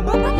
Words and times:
Bye. 0.00 0.31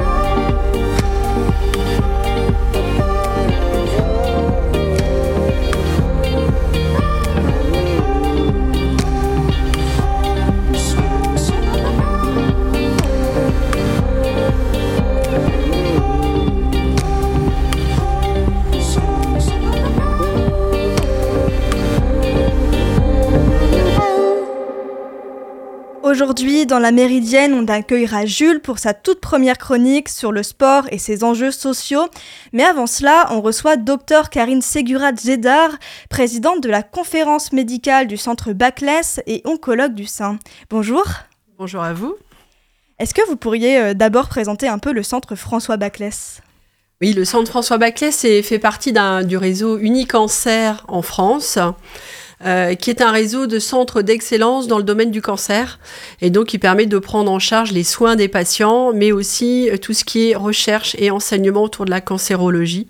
Aujourd'hui, 26.22 26.66
dans 26.66 26.78
la 26.78 26.92
Méridienne, 26.92 27.52
on 27.52 27.66
accueillera 27.66 28.26
Jules 28.26 28.60
pour 28.60 28.78
sa 28.78 28.94
toute 28.94 29.20
première 29.20 29.58
chronique 29.58 30.08
sur 30.08 30.30
le 30.30 30.44
sport 30.44 30.84
et 30.92 30.98
ses 30.98 31.24
enjeux 31.24 31.50
sociaux. 31.50 32.06
Mais 32.52 32.62
avant 32.62 32.86
cela, 32.86 33.26
on 33.30 33.40
reçoit 33.40 33.76
Dr 33.76 34.30
Karine 34.30 34.62
Segura 34.62 35.12
Zedar, 35.16 35.70
présidente 36.10 36.62
de 36.62 36.68
la 36.68 36.84
conférence 36.84 37.52
médicale 37.52 38.06
du 38.06 38.16
centre 38.16 38.52
Baclès 38.52 39.20
et 39.26 39.42
oncologue 39.44 39.94
du 39.94 40.06
sein. 40.06 40.38
Bonjour. 40.70 41.04
Bonjour 41.58 41.82
à 41.82 41.92
vous. 41.92 42.14
Est-ce 43.00 43.14
que 43.14 43.26
vous 43.26 43.36
pourriez 43.36 43.80
euh, 43.80 43.92
d'abord 43.92 44.28
présenter 44.28 44.68
un 44.68 44.78
peu 44.78 44.92
le 44.92 45.02
centre 45.02 45.34
François 45.34 45.76
Baclès? 45.76 46.40
Oui, 47.00 47.14
le 47.14 47.24
centre 47.24 47.50
François 47.50 47.78
Baclès 47.78 48.16
fait 48.44 48.60
partie 48.60 48.94
du 49.24 49.36
réseau 49.36 49.76
Unicancer 49.76 50.74
en 50.86 51.02
France. 51.02 51.58
Euh, 52.44 52.74
qui 52.74 52.90
est 52.90 53.00
un 53.00 53.12
réseau 53.12 53.46
de 53.46 53.60
centres 53.60 54.02
d'excellence 54.02 54.66
dans 54.66 54.78
le 54.78 54.82
domaine 54.82 55.12
du 55.12 55.22
cancer, 55.22 55.78
et 56.20 56.28
donc 56.28 56.46
qui 56.46 56.58
permet 56.58 56.86
de 56.86 56.98
prendre 56.98 57.30
en 57.30 57.38
charge 57.38 57.70
les 57.70 57.84
soins 57.84 58.16
des 58.16 58.26
patients, 58.26 58.92
mais 58.92 59.12
aussi 59.12 59.70
euh, 59.70 59.76
tout 59.76 59.92
ce 59.92 60.04
qui 60.04 60.30
est 60.30 60.34
recherche 60.34 60.96
et 60.98 61.12
enseignement 61.12 61.62
autour 61.62 61.84
de 61.84 61.90
la 61.90 62.00
cancérologie. 62.00 62.88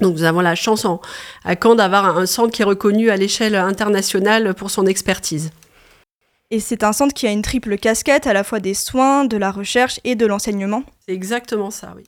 Donc 0.00 0.14
nous 0.14 0.22
avons 0.22 0.40
la 0.40 0.54
chance 0.54 0.86
à 1.44 1.54
Caen 1.60 1.74
d'avoir 1.74 2.16
un 2.16 2.24
centre 2.26 2.52
qui 2.52 2.62
est 2.62 2.64
reconnu 2.64 3.10
à 3.10 3.16
l'échelle 3.16 3.56
internationale 3.56 4.54
pour 4.54 4.70
son 4.70 4.86
expertise. 4.86 5.50
Et 6.52 6.60
c'est 6.60 6.84
un 6.84 6.92
centre 6.92 7.14
qui 7.14 7.26
a 7.26 7.30
une 7.30 7.42
triple 7.42 7.76
casquette, 7.78 8.28
à 8.28 8.32
la 8.32 8.44
fois 8.44 8.60
des 8.60 8.74
soins, 8.74 9.24
de 9.24 9.36
la 9.36 9.50
recherche 9.50 9.98
et 10.04 10.14
de 10.14 10.24
l'enseignement. 10.24 10.84
C'est 11.06 11.14
exactement 11.14 11.72
ça, 11.72 11.94
oui. 11.96 12.04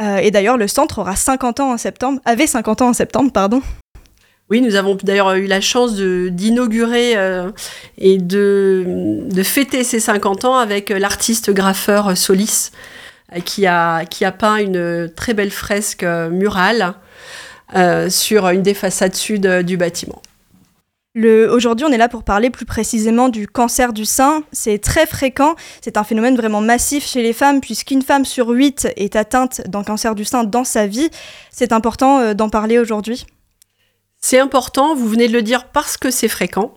Euh, 0.00 0.18
et 0.18 0.30
d'ailleurs, 0.30 0.58
le 0.58 0.68
centre 0.68 0.98
aura 0.98 1.16
50 1.16 1.60
ans 1.60 1.72
en 1.72 1.78
septembre, 1.78 2.20
avait 2.24 2.46
50 2.46 2.82
ans 2.82 2.88
en 2.90 2.92
septembre, 2.92 3.32
pardon. 3.32 3.62
Oui, 4.48 4.60
nous 4.60 4.76
avons 4.76 4.96
d'ailleurs 5.02 5.34
eu 5.34 5.46
la 5.46 5.60
chance 5.60 5.96
d'inaugurer 5.96 7.16
euh, 7.16 7.50
et 7.98 8.18
de, 8.18 9.42
fêter 9.42 9.82
ses 9.82 9.98
50 9.98 10.44
ans 10.44 10.56
avec 10.56 10.92
euh, 10.92 11.00
l'artiste 11.00 11.50
graffeur 11.50 12.16
Solis, 12.16 12.70
euh, 13.34 13.40
a, 13.66 14.04
qui 14.04 14.24
a 14.24 14.32
peint 14.32 14.58
une 14.58 15.10
très 15.16 15.34
belle 15.34 15.50
fresque 15.50 16.04
murale 16.04 16.94
sur 18.08 18.48
une 18.48 18.62
des 18.62 18.74
façades 18.74 19.16
sud 19.16 19.44
du 19.62 19.76
bâtiment. 19.76 20.22
Aujourd'hui, 21.50 21.84
on 21.84 21.90
est 21.90 21.98
là 21.98 22.08
pour 22.08 22.22
parler 22.22 22.50
plus 22.50 22.66
précisément 22.66 23.28
du 23.28 23.48
cancer 23.48 23.92
du 23.92 24.04
sein. 24.04 24.44
C'est 24.52 24.78
très 24.78 25.06
fréquent, 25.06 25.56
c'est 25.80 25.96
un 25.96 26.04
phénomène 26.04 26.36
vraiment 26.36 26.60
massif 26.60 27.04
chez 27.04 27.22
les 27.22 27.32
femmes, 27.32 27.60
puisqu'une 27.60 28.02
femme 28.02 28.24
sur 28.24 28.50
huit 28.50 28.86
est 28.96 29.16
atteinte 29.16 29.62
d'un 29.66 29.82
cancer 29.82 30.14
du 30.14 30.24
sein 30.24 30.44
dans 30.44 30.62
sa 30.62 30.86
vie. 30.86 31.10
C'est 31.50 31.72
important 31.72 32.34
d'en 32.34 32.50
parler 32.50 32.78
aujourd'hui. 32.78 33.26
C'est 34.20 34.38
important, 34.38 34.94
vous 34.94 35.08
venez 35.08 35.28
de 35.28 35.32
le 35.32 35.42
dire, 35.42 35.66
parce 35.68 35.96
que 35.96 36.10
c'est 36.10 36.28
fréquent, 36.28 36.74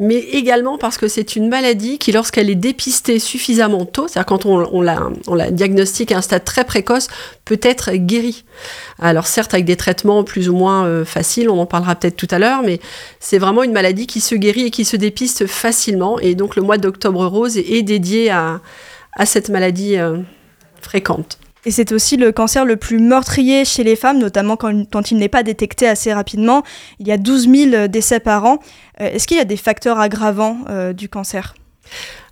mais 0.00 0.18
également 0.18 0.78
parce 0.78 0.96
que 0.96 1.08
c'est 1.08 1.34
une 1.36 1.48
maladie 1.48 1.98
qui, 1.98 2.12
lorsqu'elle 2.12 2.50
est 2.50 2.54
dépistée 2.54 3.18
suffisamment 3.18 3.84
tôt, 3.84 4.06
c'est-à-dire 4.06 4.26
quand 4.26 4.46
on, 4.46 4.80
la, 4.80 5.50
diagnostique 5.50 6.12
à 6.12 6.18
un 6.18 6.22
stade 6.22 6.44
très 6.44 6.64
précoce, 6.64 7.08
peut 7.44 7.58
être 7.62 7.92
guérie. 7.92 8.44
Alors 9.00 9.26
certes 9.26 9.54
avec 9.54 9.66
des 9.66 9.76
traitements 9.76 10.22
plus 10.22 10.48
ou 10.48 10.54
moins 10.54 10.86
euh, 10.86 11.04
faciles, 11.04 11.50
on 11.50 11.58
en 11.58 11.66
parlera 11.66 11.96
peut-être 11.96 12.16
tout 12.16 12.28
à 12.30 12.38
l'heure, 12.38 12.62
mais 12.62 12.80
c'est 13.18 13.38
vraiment 13.38 13.64
une 13.64 13.72
maladie 13.72 14.06
qui 14.06 14.20
se 14.20 14.36
guérit 14.36 14.66
et 14.66 14.70
qui 14.70 14.84
se 14.84 14.96
dépiste 14.96 15.46
facilement. 15.46 16.18
Et 16.20 16.36
donc 16.36 16.54
le 16.54 16.62
mois 16.62 16.78
d'octobre 16.78 17.26
rose 17.26 17.58
est, 17.58 17.82
dédié 17.82 18.30
à, 18.30 18.60
cette 19.24 19.48
maladie 19.48 19.98
euh, 19.98 20.18
fréquente. 20.80 21.38
Et 21.64 21.70
c'est 21.70 21.92
aussi 21.92 22.16
le 22.16 22.32
cancer 22.32 22.64
le 22.64 22.76
plus 22.76 22.98
meurtrier 22.98 23.64
chez 23.64 23.84
les 23.84 23.96
femmes, 23.96 24.18
notamment 24.18 24.56
quand, 24.56 25.10
il 25.10 25.18
n'est 25.18 25.28
pas 25.28 25.42
détecté 25.42 25.88
assez 25.88 26.12
rapidement. 26.12 26.62
Il 27.00 27.08
y 27.08 27.12
a 27.12 27.18
12 27.18 27.48
000 27.70 27.88
décès 27.88 28.20
par 28.20 28.44
an. 28.44 28.58
Euh, 29.00 29.10
est-ce 29.10 29.26
qu'il 29.26 29.36
y 29.36 29.40
a 29.40 29.44
des 29.44 29.56
facteurs 29.56 29.98
aggravants 29.98 30.58
euh, 30.68 30.92
du 30.92 31.08
cancer? 31.08 31.54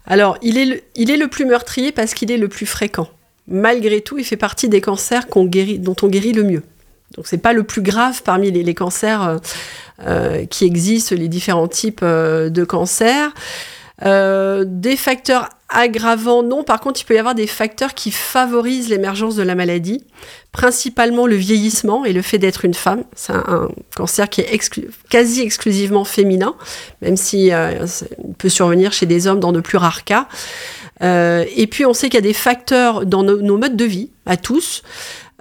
Alors, 0.07 0.39
il 0.43 0.59
est, 0.59 0.65
le, 0.65 0.81
il 0.95 1.11
est 1.11 1.17
le 1.17 1.29
plus 1.29 1.45
meurtrier 1.45 1.91
parce 1.91 2.15
qu'il 2.15 2.31
est 2.31 2.37
le 2.37 2.49
plus 2.49 2.67
fréquent. 2.67 3.09
Malgré 3.49 4.01
tout, 4.01 4.19
il 4.19 4.25
fait 4.25 4.37
partie 4.37 4.69
des 4.69 4.81
cancers 4.81 5.27
dont 5.27 5.97
on 6.03 6.09
guérit 6.09 6.33
le 6.33 6.43
mieux. 6.43 6.63
Donc, 7.17 7.27
c'est 7.27 7.39
pas 7.39 7.53
le 7.53 7.63
plus 7.63 7.83
grave 7.83 8.23
parmi 8.25 8.51
les, 8.51 8.75
cancers 8.75 9.41
euh, 10.05 10.45
qui 10.47 10.65
existent, 10.65 11.15
les 11.15 11.29
différents 11.29 11.69
types 11.69 12.05
de 12.05 12.65
cancers. 12.65 13.33
des 14.03 14.97
facteurs 14.97 15.49
aggravant, 15.69 16.43
non. 16.43 16.63
Par 16.63 16.81
contre, 16.81 17.01
il 17.01 17.05
peut 17.05 17.15
y 17.15 17.19
avoir 17.19 17.35
des 17.35 17.47
facteurs 17.47 17.95
qui 17.95 18.11
favorisent 18.11 18.89
l'émergence 18.89 19.37
de 19.37 19.43
la 19.43 19.55
maladie, 19.55 20.05
principalement 20.53 21.27
le 21.27 21.37
vieillissement 21.37 22.05
et 22.05 22.13
le 22.13 22.23
fait 22.23 22.39
d'être 22.39 22.65
une 22.65 22.75
femme. 22.75 23.05
C'est 23.15 23.33
un, 23.33 23.69
cancer 23.97 24.29
qui 24.29 24.43
est 24.43 24.81
quasi 25.09 25.41
exclusivement 25.41 26.05
féminin, 26.05 26.55
même 27.03 27.17
si 27.17 27.53
euh, 27.53 27.87
peut 28.39 28.49
survenir 28.49 28.93
chez 28.93 29.07
des 29.07 29.27
hommes 29.27 29.41
dans 29.41 29.53
de 29.53 29.61
plus 29.61 29.79
rares 29.79 30.05
cas. 30.05 30.29
Euh, 31.03 31.45
et 31.55 31.67
puis, 31.67 31.85
on 31.85 31.95
sait 31.95 32.09
qu'il 32.09 32.17
y 32.17 32.19
a 32.19 32.21
des 32.23 32.33
facteurs 32.33 33.05
dans 33.05 33.23
nos, 33.23 33.59
modes 33.59 33.77
de 33.77 33.85
vie, 33.85 34.11
à 34.25 34.37
tous, 34.37 34.83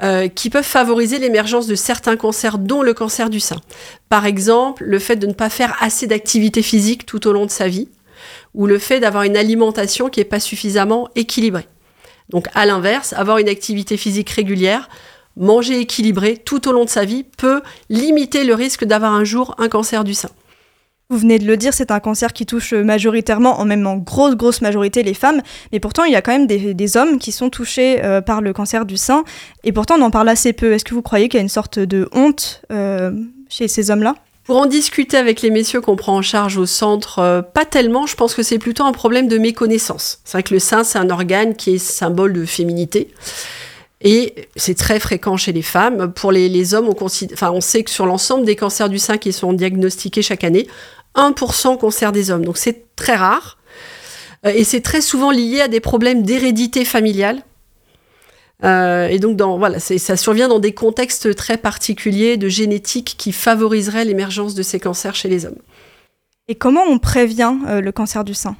euh, 0.03 0.27
qui 0.27 0.49
peuvent 0.49 0.63
favoriser 0.63 1.19
l'émergence 1.19 1.67
de 1.67 1.75
certains 1.75 2.17
cancers, 2.17 2.57
dont 2.57 2.81
le 2.81 2.93
cancer 2.93 3.29
du 3.29 3.39
sein. 3.39 3.61
Par 4.09 4.25
exemple, 4.25 4.83
le 4.83 4.99
fait 4.99 5.15
de 5.15 5.27
ne 5.27 5.33
pas 5.33 5.49
faire 5.49 5.77
assez 5.79 6.07
d'activité 6.07 6.61
physique 6.61 7.05
tout 7.05 7.27
au 7.27 7.31
long 7.31 7.45
de 7.45 7.51
sa 7.51 7.67
vie 7.67 7.87
ou 8.55 8.65
le 8.65 8.79
fait 8.79 8.99
d'avoir 8.99 9.23
une 9.23 9.37
alimentation 9.37 10.09
qui 10.09 10.19
n'est 10.19 10.25
pas 10.25 10.39
suffisamment 10.39 11.09
équilibrée. 11.15 11.67
Donc 12.29 12.47
à 12.55 12.65
l'inverse, 12.65 13.13
avoir 13.13 13.37
une 13.37 13.49
activité 13.49 13.97
physique 13.97 14.29
régulière, 14.31 14.89
manger 15.37 15.79
équilibré 15.79 16.37
tout 16.37 16.67
au 16.67 16.71
long 16.71 16.85
de 16.85 16.89
sa 16.89 17.05
vie 17.05 17.23
peut 17.37 17.61
limiter 17.89 18.43
le 18.43 18.55
risque 18.55 18.85
d'avoir 18.85 19.13
un 19.13 19.23
jour 19.23 19.55
un 19.57 19.69
cancer 19.69 20.03
du 20.03 20.13
sein. 20.13 20.29
Vous 21.09 21.19
venez 21.19 21.37
de 21.37 21.45
le 21.45 21.55
dire, 21.55 21.71
c'est 21.71 21.91
un 21.91 21.99
cancer 21.99 22.33
qui 22.33 22.47
touche 22.47 22.73
majoritairement, 22.73 23.59
en 23.59 23.65
même 23.65 23.85
en 23.85 23.97
grosse, 23.97 24.35
grosse 24.35 24.61
majorité, 24.61 25.03
les 25.03 25.13
femmes. 25.13 25.43
Mais 25.71 25.79
pourtant, 25.79 26.03
il 26.03 26.11
y 26.11 26.15
a 26.15 26.23
quand 26.23 26.31
même 26.31 26.47
des, 26.47 26.97
hommes 26.97 27.19
qui 27.19 27.31
sont 27.31 27.51
touchés 27.51 28.03
euh, 28.03 28.21
par 28.21 28.41
le 28.41 28.53
cancer 28.53 28.87
du 28.87 28.97
sein. 28.97 29.23
Et 29.63 29.71
pourtant, 29.71 29.97
on 29.99 30.01
en 30.01 30.09
parle 30.09 30.29
assez 30.29 30.51
peu. 30.51 30.73
Est-ce 30.73 30.83
que 30.83 30.95
vous 30.95 31.03
croyez 31.03 31.29
qu'il 31.29 31.37
y 31.37 31.41
a 31.41 31.43
une 31.43 31.49
sorte 31.49 31.77
de 31.77 32.09
honte 32.11 32.63
euh, 32.71 33.11
chez 33.49 33.67
ces 33.67 33.91
hommes-là? 33.91 34.15
Pour 34.45 34.57
en 34.57 34.67
discuter 34.67 35.17
avec 35.17 35.41
les 35.41 35.49
messieurs 35.49 35.81
qu'on 35.81 35.95
prend 35.95 36.15
en 36.17 36.21
charge 36.21 36.57
au 36.57 36.67
centre, 36.67 37.19
euh, 37.19 37.41
pas 37.41 37.65
tellement, 37.65 38.05
je 38.05 38.15
pense 38.15 38.35
que 38.35 38.43
c'est 38.43 38.59
plutôt 38.59 38.83
un 38.83 38.91
problème 38.91 39.27
de 39.27 39.39
méconnaissance. 39.39 40.19
C'est 40.23 40.33
vrai 40.33 40.43
que 40.43 40.53
le 40.53 40.59
sein, 40.59 40.83
c'est 40.83 40.99
un 40.99 41.09
organe 41.09 41.55
qui 41.55 41.75
est 41.75 41.77
symbole 41.79 42.33
de 42.33 42.45
féminité. 42.45 43.11
Et 44.01 44.35
c'est 44.55 44.77
très 44.77 44.99
fréquent 44.99 45.35
chez 45.35 45.51
les 45.51 45.63
femmes. 45.63 46.13
Pour 46.13 46.31
les, 46.31 46.73
hommes, 46.75 46.87
on, 46.89 47.05
on 47.41 47.61
sait 47.61 47.83
que 47.83 47.89
sur 47.89 48.05
l'ensemble 48.05 48.45
des 48.45 48.55
cancers 48.55 48.87
du 48.87 48.99
sein 48.99 49.17
qui 49.17 49.33
sont 49.33 49.51
diagnostiqués 49.51 50.21
chaque 50.21 50.43
année, 50.43 50.67
1% 51.15 51.79
concerne 51.79 52.13
des 52.13 52.29
hommes. 52.29 52.45
Donc 52.45 52.57
c'est 52.57 52.95
très 52.95 53.15
rare. 53.15 53.57
Euh, 54.45 54.51
et 54.53 54.63
c'est 54.63 54.81
très 54.81 55.01
souvent 55.01 55.31
lié 55.31 55.61
à 55.61 55.67
des 55.67 55.79
problèmes 55.79 56.21
d'hérédité 56.21 56.85
familiale. 56.85 57.41
Euh, 58.65 59.07
et 59.07 59.19
donc, 59.19 59.37
dans, 59.37 59.57
voilà, 59.57 59.79
ça 59.79 60.17
survient 60.17 60.47
dans 60.47 60.59
des 60.59 60.73
contextes 60.73 61.35
très 61.35 61.57
particuliers 61.57 62.37
de 62.37 62.49
génétique 62.49 63.15
qui 63.17 63.31
favoriseraient 63.31 64.05
l'émergence 64.05 64.55
de 64.55 64.63
ces 64.63 64.79
cancers 64.79 65.15
chez 65.15 65.29
les 65.29 65.45
hommes. 65.45 65.59
Et 66.47 66.55
comment 66.55 66.83
on 66.87 66.99
prévient 66.99 67.55
euh, 67.67 67.81
le 67.81 67.91
cancer 67.91 68.23
du 68.23 68.33
sein? 68.33 68.55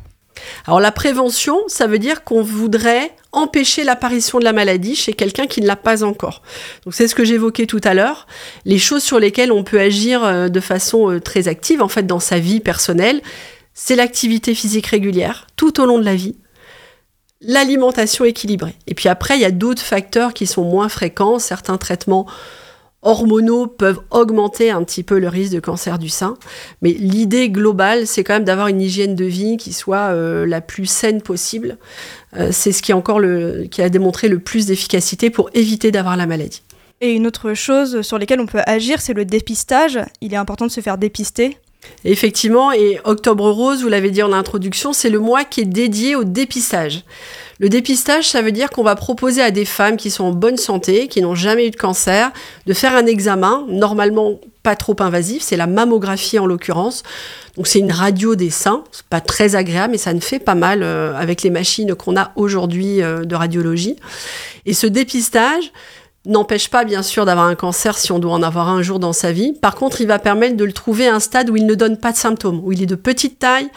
Alors 0.68 0.82
la 0.82 0.92
prévention, 0.92 1.60
ça 1.68 1.88
veut 1.88 1.98
dire 1.98 2.26
qu'on 2.26 2.42
voudrait 2.42 3.12
empêcher 3.32 3.86
l'apparition 3.86 4.38
de 4.38 4.44
la 4.44 4.52
maladie 4.52 4.96
chez 4.96 5.14
quelqu'un 5.14 5.48
qui 5.48 5.62
ne 5.62 5.68
l'a 5.68 5.78
pas 5.78 6.04
encore. 6.04 6.42
Donc 6.84 6.94
c'est 6.94 7.08
ce 7.08 7.16
que 7.16 7.24
j'évoquais 7.24 7.66
tout 7.66 7.80
à 7.84 7.94
l'heure, 7.94 8.28
les 8.66 8.78
choses 8.78 9.02
sur 9.02 9.18
lesquelles 9.18 9.52
on 9.52 9.64
peut 9.64 9.80
agir 9.80 10.24
euh, 10.26 10.50
de 10.50 10.60
façon 10.60 11.22
très 11.24 11.48
active 11.48 11.82
en 11.82 11.88
fait 11.88 12.06
dans 12.06 12.20
sa 12.20 12.38
vie 12.38 12.60
personnelle, 12.60 13.22
c'est 13.74 13.96
l'activité 13.96 14.56
physique 14.56 14.88
régulière 14.88 15.48
tout 15.56 15.80
au 15.80 15.86
long 15.86 16.00
de 16.00 16.06
la 16.06 16.16
vie, 16.16 16.36
l'alimentation 17.42 18.26
équilibrée. 18.26 18.76
Et 18.88 18.94
puis 18.94 19.10
après, 19.10 19.38
il 19.38 19.42
y 19.42 19.46
a 19.46 19.52
d'autres 19.52 19.82
facteurs 19.82 20.34
qui 20.34 20.48
sont 20.48 20.64
moins 20.64 20.90
fréquents. 20.90 21.40
Certains 21.40 21.78
traitements 21.78 22.26
hormonaux 23.06 23.68
peuvent 23.68 24.02
augmenter 24.10 24.72
un 24.72 24.84
petit 24.84 25.04
peu 25.04 25.20
le 25.20 25.28
risque 25.28 25.54
de 25.54 25.60
cancer 25.60 26.00
du 26.00 26.10
sein. 26.10 26.36
Mais 26.82 26.92
l'idée 26.92 27.50
globale, 27.50 28.08
c'est 28.08 28.24
quand 28.24 28.34
même 28.34 28.44
d'avoir 28.44 28.68
une 28.68 28.82
hygiène 28.82 29.16
de 29.16 29.26
vie 29.26 29.58
qui 29.58 29.74
soit 29.74 30.12
euh, 30.12 30.46
la 30.46 30.60
plus 30.60 30.88
saine 30.88 31.22
possible. 31.22 31.78
Euh, 32.36 32.50
c'est 32.52 32.72
ce 32.72 32.82
qui, 32.82 32.94
encore 32.94 33.20
le, 33.20 33.68
qui 33.70 33.82
a 33.82 33.90
démontré 33.90 34.28
le 34.28 34.40
plus 34.40 34.66
d'efficacité 34.66 35.30
pour 35.30 35.50
éviter 35.54 35.92
d'avoir 35.92 36.18
la 36.18 36.26
maladie. 36.26 36.64
Et 37.02 37.12
une 37.12 37.28
autre 37.28 37.54
chose 37.54 38.02
sur 38.02 38.18
laquelle 38.18 38.40
on 38.40 38.48
peut 38.48 38.62
agir, 38.66 39.02
c'est 39.02 39.14
le 39.14 39.26
dépistage. 39.26 40.00
Il 40.22 40.34
est 40.34 40.38
important 40.38 40.66
de 40.66 40.72
se 40.72 40.82
faire 40.82 40.98
dépister. 40.98 41.58
Effectivement, 42.04 42.72
et 42.72 43.00
Octobre 43.04 43.50
Rose, 43.50 43.82
vous 43.82 43.90
l'avez 43.90 44.12
dit 44.12 44.22
en 44.22 44.32
introduction, 44.32 44.94
c'est 44.94 45.10
le 45.10 45.20
mois 45.20 45.44
qui 45.44 45.62
est 45.62 45.66
dédié 45.66 46.16
au 46.16 46.24
dépistage. 46.24 47.04
Le 47.60 47.70
dépistage, 47.70 48.30
ça 48.30 48.42
veut 48.42 48.52
dire 48.52 48.70
qu'on 48.70 48.84
va 48.84 48.96
proposer 48.96 49.42
à 49.42 49.50
des 49.50 49.64
femmes 49.64 49.96
qui 49.96 50.12
sont 50.12 50.26
en 50.26 50.32
bonne 50.32 50.58
santé, 50.58 51.08
qui 51.08 51.22
n'ont 51.22 51.36
jamais 51.36 51.68
eu 51.68 51.72
de 51.72 51.78
cancer, 51.78 52.32
de 52.66 52.74
faire 52.74 52.96
un 52.96 53.06
examen, 53.06 53.66
normalement 53.70 54.40
pas 54.62 54.76
trop 54.76 54.96
invasif, 55.00 55.42
c'est 55.42 55.56
la 55.56 55.68
mammographie 55.68 56.38
en 56.38 56.48
l'occurrence. 56.48 57.04
Donc 57.56 57.68
c'est 57.68 57.80
une 57.80 57.92
radio 57.92 58.36
des 58.36 58.50
seins, 58.50 58.84
c'est 58.92 59.06
pas 59.06 59.22
très 59.22 59.56
agréable, 59.56 59.92
mais 59.92 59.98
ça 59.98 60.14
ne 60.14 60.20
fait 60.20 60.40
pas 60.40 60.56
mal 60.56 60.84
euh, 60.84 61.16
avec 61.16 61.44
les 61.44 61.50
machines 61.50 61.96
qu'on 61.96 62.18
a 62.18 62.32
aujourd'hui 62.36 63.02
euh, 63.02 63.24
de 63.24 63.36
radiologie. 63.36 63.96
Et 64.66 64.74
ce 64.74 64.88
dépistage, 64.88 65.72
n'empêche 66.26 66.70
pas 66.70 66.86
bien 66.86 67.04
sûr 67.04 67.26
d'avoir 67.26 67.48
un 67.48 67.56
cancer 67.56 67.98
si 67.98 68.12
on 68.12 68.20
doit 68.20 68.34
en 68.34 68.44
avoir 68.44 68.70
un 68.70 68.82
jour 68.82 69.00
dans 69.00 69.14
sa 69.14 69.32
vie. 69.32 69.54
Par 69.54 69.76
contre, 69.76 70.02
il 70.02 70.08
va 70.08 70.20
permettre 70.20 70.58
de 70.58 70.66
le 70.66 70.74
trouver 70.74 71.08
à 71.08 71.16
un 71.16 71.20
stade 71.20 71.50
où 71.50 71.56
il 71.56 71.66
ne 71.66 71.76
donne 71.76 71.98
pas 71.98 72.12
de 72.12 72.18
symptômes, 72.18 72.62
où 72.64 72.72
il 72.72 72.82
est 72.82 72.88
de 72.88 72.96
petite 72.96 73.40
taille 73.40 73.70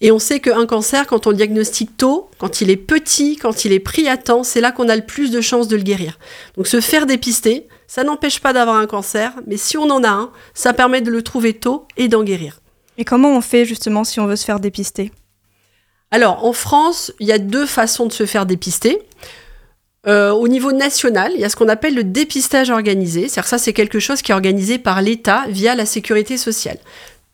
et 0.00 0.10
on 0.10 0.18
sait 0.18 0.40
qu'un 0.40 0.66
cancer, 0.66 1.06
quand 1.06 1.26
on 1.26 1.30
le 1.30 1.36
diagnostique 1.36 1.96
tôt, 1.96 2.28
quand 2.38 2.60
il 2.60 2.68
est 2.68 2.76
petit, 2.76 3.36
quand 3.36 3.64
il 3.64 3.72
est 3.72 3.80
pris 3.80 4.06
à 4.06 4.16
temps, 4.16 4.42
c'est 4.42 4.60
là 4.60 4.72
qu'on 4.72 4.88
a 4.88 4.96
le 4.96 5.06
plus 5.06 5.30
de 5.30 5.40
chances 5.40 5.66
de 5.66 5.76
le 5.76 5.82
guérir. 5.82 6.18
Donc 6.56 6.66
se 6.66 6.80
faire 6.80 7.06
dépister, 7.06 7.68
ça 7.86 8.04
n'empêche 8.04 8.40
pas 8.40 8.52
d'avoir 8.52 8.76
un 8.76 8.86
cancer, 8.86 9.32
mais 9.46 9.56
si 9.56 9.78
on 9.78 9.88
en 9.90 10.04
a 10.04 10.10
un, 10.10 10.30
ça 10.52 10.74
permet 10.74 11.00
de 11.00 11.10
le 11.10 11.22
trouver 11.22 11.54
tôt 11.54 11.86
et 11.96 12.08
d'en 12.08 12.22
guérir. 12.22 12.60
Et 12.98 13.04
comment 13.06 13.36
on 13.36 13.40
fait 13.40 13.64
justement 13.64 14.04
si 14.04 14.20
on 14.20 14.26
veut 14.26 14.36
se 14.36 14.44
faire 14.44 14.60
dépister? 14.60 15.12
Alors 16.10 16.44
en 16.44 16.52
France, 16.52 17.12
il 17.18 17.26
y 17.26 17.32
a 17.32 17.38
deux 17.38 17.66
façons 17.66 18.06
de 18.06 18.12
se 18.12 18.26
faire 18.26 18.46
dépister. 18.46 19.00
Euh, 20.06 20.32
au 20.32 20.48
niveau 20.48 20.72
national, 20.72 21.32
il 21.34 21.40
y 21.40 21.44
a 21.44 21.48
ce 21.48 21.56
qu'on 21.56 21.68
appelle 21.68 21.94
le 21.94 22.04
dépistage 22.04 22.70
organisé. 22.70 23.28
C'est-à-dire 23.28 23.48
ça, 23.48 23.58
c'est 23.58 23.72
quelque 23.72 24.00
chose 24.00 24.22
qui 24.22 24.32
est 24.32 24.34
organisé 24.34 24.78
par 24.78 25.00
l'État 25.00 25.44
via 25.48 25.74
la 25.74 25.86
sécurité 25.86 26.36
sociale 26.36 26.78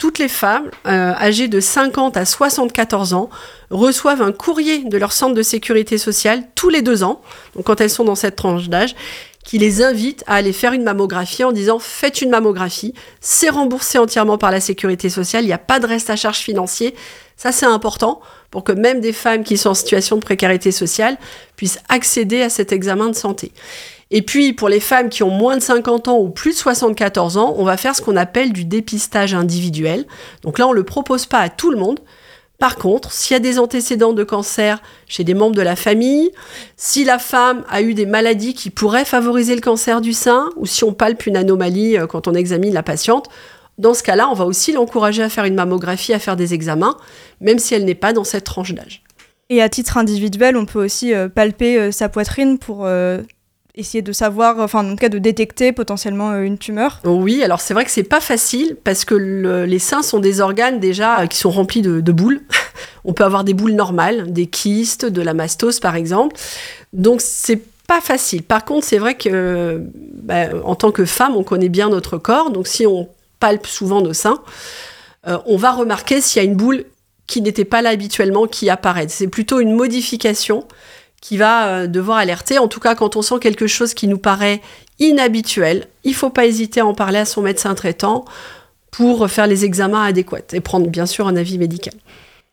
toutes 0.01 0.19
les 0.19 0.29
femmes 0.29 0.71
euh, 0.87 1.13
âgées 1.13 1.47
de 1.47 1.61
50 1.61 2.17
à 2.17 2.25
74 2.25 3.13
ans 3.13 3.29
reçoivent 3.71 4.23
un 4.23 4.33
courrier 4.33 4.83
de 4.83 4.97
leur 4.97 5.13
centre 5.13 5.35
de 5.35 5.43
sécurité 5.43 5.99
sociale 5.99 6.43
tous 6.55 6.71
les 6.71 6.81
deux 6.81 7.05
ans, 7.05 7.21
donc 7.55 7.67
quand 7.67 7.81
elles 7.83 7.91
sont 7.91 8.05
dans 8.05 8.15
cette 8.15 8.35
tranche 8.35 8.71
d'âge, 8.71 8.97
qui 9.45 9.59
les 9.59 9.83
invite 9.83 10.25
à 10.27 10.37
aller 10.37 10.53
faire 10.53 10.73
une 10.73 10.85
mammographie 10.85 11.45
en 11.45 11.53
disant 11.53 11.79
faites 11.79 12.23
une 12.23 12.31
mammographie, 12.31 12.95
c'est 13.21 13.51
remboursé 13.51 13.99
entièrement 13.99 14.39
par 14.39 14.51
la 14.51 14.61
sécurité 14.61 15.11
sociale, 15.11 15.45
il 15.45 15.49
n'y 15.49 15.53
a 15.53 15.59
pas 15.59 15.81
de 15.81 15.87
reste 15.87 16.09
à 16.09 16.17
charge 16.17 16.39
financier. 16.39 16.95
Ça, 17.41 17.53
c'est 17.53 17.65
important 17.65 18.21
pour 18.51 18.65
que 18.65 18.73
même 18.73 19.01
des 19.01 19.15
femmes 19.15 19.45
qui 19.45 19.57
sont 19.57 19.71
en 19.71 19.75
situation 19.75 20.17
de 20.17 20.21
précarité 20.21 20.73
sociale 20.73 21.17
puissent 21.57 21.81
accéder 21.89 22.43
à 22.43 22.51
cet 22.51 22.71
examen 22.71 23.09
de 23.09 23.15
santé. 23.15 23.53
Et 24.11 24.21
puis, 24.21 24.53
pour 24.53 24.69
les 24.69 24.79
femmes 24.79 25.09
qui 25.09 25.23
ont 25.23 25.31
moins 25.31 25.57
de 25.57 25.63
50 25.63 26.09
ans 26.09 26.19
ou 26.19 26.29
plus 26.29 26.51
de 26.51 26.59
74 26.59 27.39
ans, 27.39 27.55
on 27.57 27.65
va 27.65 27.79
faire 27.79 27.97
ce 27.97 28.03
qu'on 28.03 28.17
appelle 28.17 28.53
du 28.53 28.67
dépistage 28.67 29.33
individuel. 29.33 30.05
Donc 30.43 30.59
là, 30.59 30.67
on 30.69 30.73
ne 30.73 30.77
le 30.77 30.85
propose 30.85 31.25
pas 31.25 31.39
à 31.39 31.49
tout 31.49 31.71
le 31.71 31.79
monde. 31.79 32.01
Par 32.59 32.77
contre, 32.77 33.11
s'il 33.11 33.33
y 33.33 33.37
a 33.39 33.41
des 33.41 33.59
antécédents 33.59 34.13
de 34.13 34.23
cancer 34.23 34.83
chez 35.09 35.25
des 35.25 35.33
membres 35.33 35.57
de 35.57 35.63
la 35.63 35.77
famille, 35.77 36.31
si 36.77 37.05
la 37.05 37.19
femme 37.19 37.65
a 37.71 37.81
eu 37.81 37.95
des 37.95 38.05
maladies 38.05 38.53
qui 38.53 38.69
pourraient 38.69 39.07
favoriser 39.07 39.55
le 39.55 39.63
cancer 39.63 40.03
du 40.03 40.13
sein, 40.13 40.51
ou 40.57 40.67
si 40.67 40.85
on 40.85 40.93
palpe 40.93 41.25
une 41.25 41.39
anomalie 41.39 41.97
euh, 41.97 42.07
quand 42.07 42.29
on 42.29 42.35
examine 42.35 42.75
la 42.75 42.83
patiente, 42.83 43.31
dans 43.81 43.95
ce 43.95 44.03
cas-là, 44.03 44.29
on 44.31 44.35
va 44.35 44.45
aussi 44.45 44.73
l'encourager 44.73 45.23
à 45.23 45.29
faire 45.29 45.45
une 45.45 45.55
mammographie, 45.55 46.13
à 46.13 46.19
faire 46.19 46.37
des 46.37 46.55
examens, 46.55 46.97
même 47.41 47.59
si 47.59 47.75
elle 47.75 47.85
n'est 47.85 47.95
pas 47.95 48.13
dans 48.13 48.25
cette 48.25 48.45
tranche 48.45 48.73
d'âge. 48.73 49.03
Et 49.49 49.61
à 49.61 49.69
titre 49.69 49.97
individuel, 49.97 50.57
on 50.57 50.67
peut 50.67 50.85
aussi 50.85 51.13
euh, 51.13 51.29
palper 51.29 51.79
euh, 51.79 51.91
sa 51.91 52.09
poitrine 52.09 52.59
pour 52.59 52.87
essayer 53.75 54.03
de 54.03 54.13
savoir, 54.13 54.59
enfin 54.59 54.87
en 54.87 54.91
tout 54.91 54.97
cas 54.97 55.09
de 55.09 55.19
détecter 55.19 55.73
potentiellement 55.73 56.31
euh, 56.31 56.43
une 56.43 56.59
tumeur 56.59 57.01
Oui, 57.05 57.43
alors 57.43 57.61
c'est 57.61 57.75
vrai 57.75 57.85
que 57.85 57.91
c'est 57.91 58.03
pas 58.03 58.21
facile 58.21 58.77
parce 58.83 59.05
que 59.05 59.15
les 59.15 59.79
seins 59.79 60.03
sont 60.03 60.19
des 60.21 60.41
organes 60.41 60.81
déjà 60.81 61.21
euh, 61.21 61.27
qui 61.27 61.39
sont 61.39 61.51
remplis 61.51 61.83
de, 61.83 62.13
boules. 62.13 62.41
On 63.05 63.13
peut 63.13 63.25
avoir 63.25 63.45
des 63.45 63.55
boules 63.55 63.73
normales, 63.73 64.33
des 64.33 64.47
kystes, 64.47 65.07
de 65.07 65.23
la 65.23 65.35
mastose 65.35 65.81
par 65.81 65.97
exemple. 65.97 66.37
Donc 66.93 67.21
c'est 67.21 67.63
pas 67.87 68.01
facile. 68.01 68.43
Par 68.43 68.65
contre, 68.65 68.87
c'est 68.87 68.99
vrai 68.99 69.15
que 69.17 69.83
bah, 70.23 70.49
en 70.65 70.75
tant 70.77 70.93
que 70.93 71.05
femme, 71.05 71.35
on 71.35 71.43
connaît 71.43 71.69
bien 71.69 71.89
notre 71.89 72.19
corps. 72.19 72.51
Donc 72.51 72.69
si 72.69 72.87
on 72.87 73.09
palpe 73.41 73.67
souvent 73.67 74.01
nos 74.01 74.13
seins, 74.13 74.41
euh, 75.27 75.39
on 75.47 75.57
va 75.57 75.73
remarquer 75.73 76.21
s'il 76.21 76.43
y 76.43 76.45
a 76.45 76.49
une 76.49 76.57
boule 76.57 76.85
qui 77.27 77.43
n'était 77.43 77.65
pas 77.65 77.83
là 77.83 77.91
habituellement 77.91 78.47
qui 78.47 78.71
apparaît. 78.71 79.09
C'est 79.09 79.29
plutôt 79.29 79.61
une 79.61 79.75
modification 79.75 80.67
qui 81.21 81.37
va 81.37 81.69
euh, 81.69 81.87
devoir 81.87 82.19
alerter. 82.19 82.59
En 82.59 82.69
tout 82.69 82.81
cas, 82.81 82.95
quand 82.95 83.17
on 83.17 83.23
sent 83.23 83.37
quelque 83.41 83.67
chose 83.67 83.95
qui 83.95 84.09
nous 84.09 84.19
paraît 84.19 84.61
inhabituel, 84.99 85.87
il 86.05 86.13
ne 86.13 86.17
faut 86.17 86.31
pas 86.31 86.47
hésiter 86.47 86.81
à 86.81 86.87
en 86.87 86.95
parler 86.95 87.19
à 87.19 87.25
son 87.25 87.43
médecin 87.43 87.75
traitant 87.75 88.25
pour 88.91 89.29
faire 89.31 89.47
les 89.47 89.65
examens 89.65 90.03
adéquats 90.03 90.53
et 90.53 90.61
prendre 90.61 90.89
bien 90.89 91.07
sûr 91.07 91.29
un 91.29 91.37
avis 91.37 91.59
médical. 91.59 91.95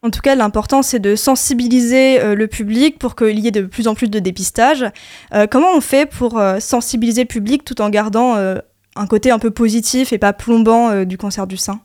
En 0.03 0.11
tout 0.11 0.21
cas, 0.21 0.35
l'important, 0.35 0.83
c'est 0.83 0.99
de 0.99 1.15
sensibiliser 1.15 2.21
euh, 2.21 2.35
le 2.35 2.47
public 2.47 2.99
pour 2.99 3.15
qu'il 3.15 3.39
y 3.39 3.47
ait 3.47 3.51
de 3.51 3.61
plus 3.61 3.87
en 3.87 3.95
plus 3.95 4.09
de 4.09 4.19
dépistage. 4.19 4.85
Comment 5.49 5.73
on 5.75 5.81
fait 5.81 6.07
pour 6.07 6.39
sensibiliser 6.59 7.21
le 7.21 7.27
public 7.27 7.65
tout 7.65 7.81
en 7.81 7.89
gardant 7.89 8.35
un 8.97 9.07
côté 9.07 9.31
un 9.31 9.39
peu 9.39 9.51
positif 9.51 10.13
et 10.13 10.17
pas 10.17 10.33
plombant 10.33 11.03
du 11.03 11.17
cancer 11.17 11.47
du 11.47 11.57
sein 11.57 11.79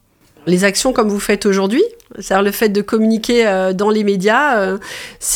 les 0.46 0.64
actions 0.64 0.92
comme 0.92 1.08
vous 1.08 1.20
faites 1.20 1.46
aujourd'hui, 1.46 1.84
c'est-à-dire 2.18 2.42
le 2.42 2.50
fait 2.50 2.68
de 2.68 2.82
communiquer 2.82 3.46
euh, 3.46 3.72
dans 3.72 3.90
les 3.90 4.04
médias, 4.04 4.58
euh, 4.58 4.78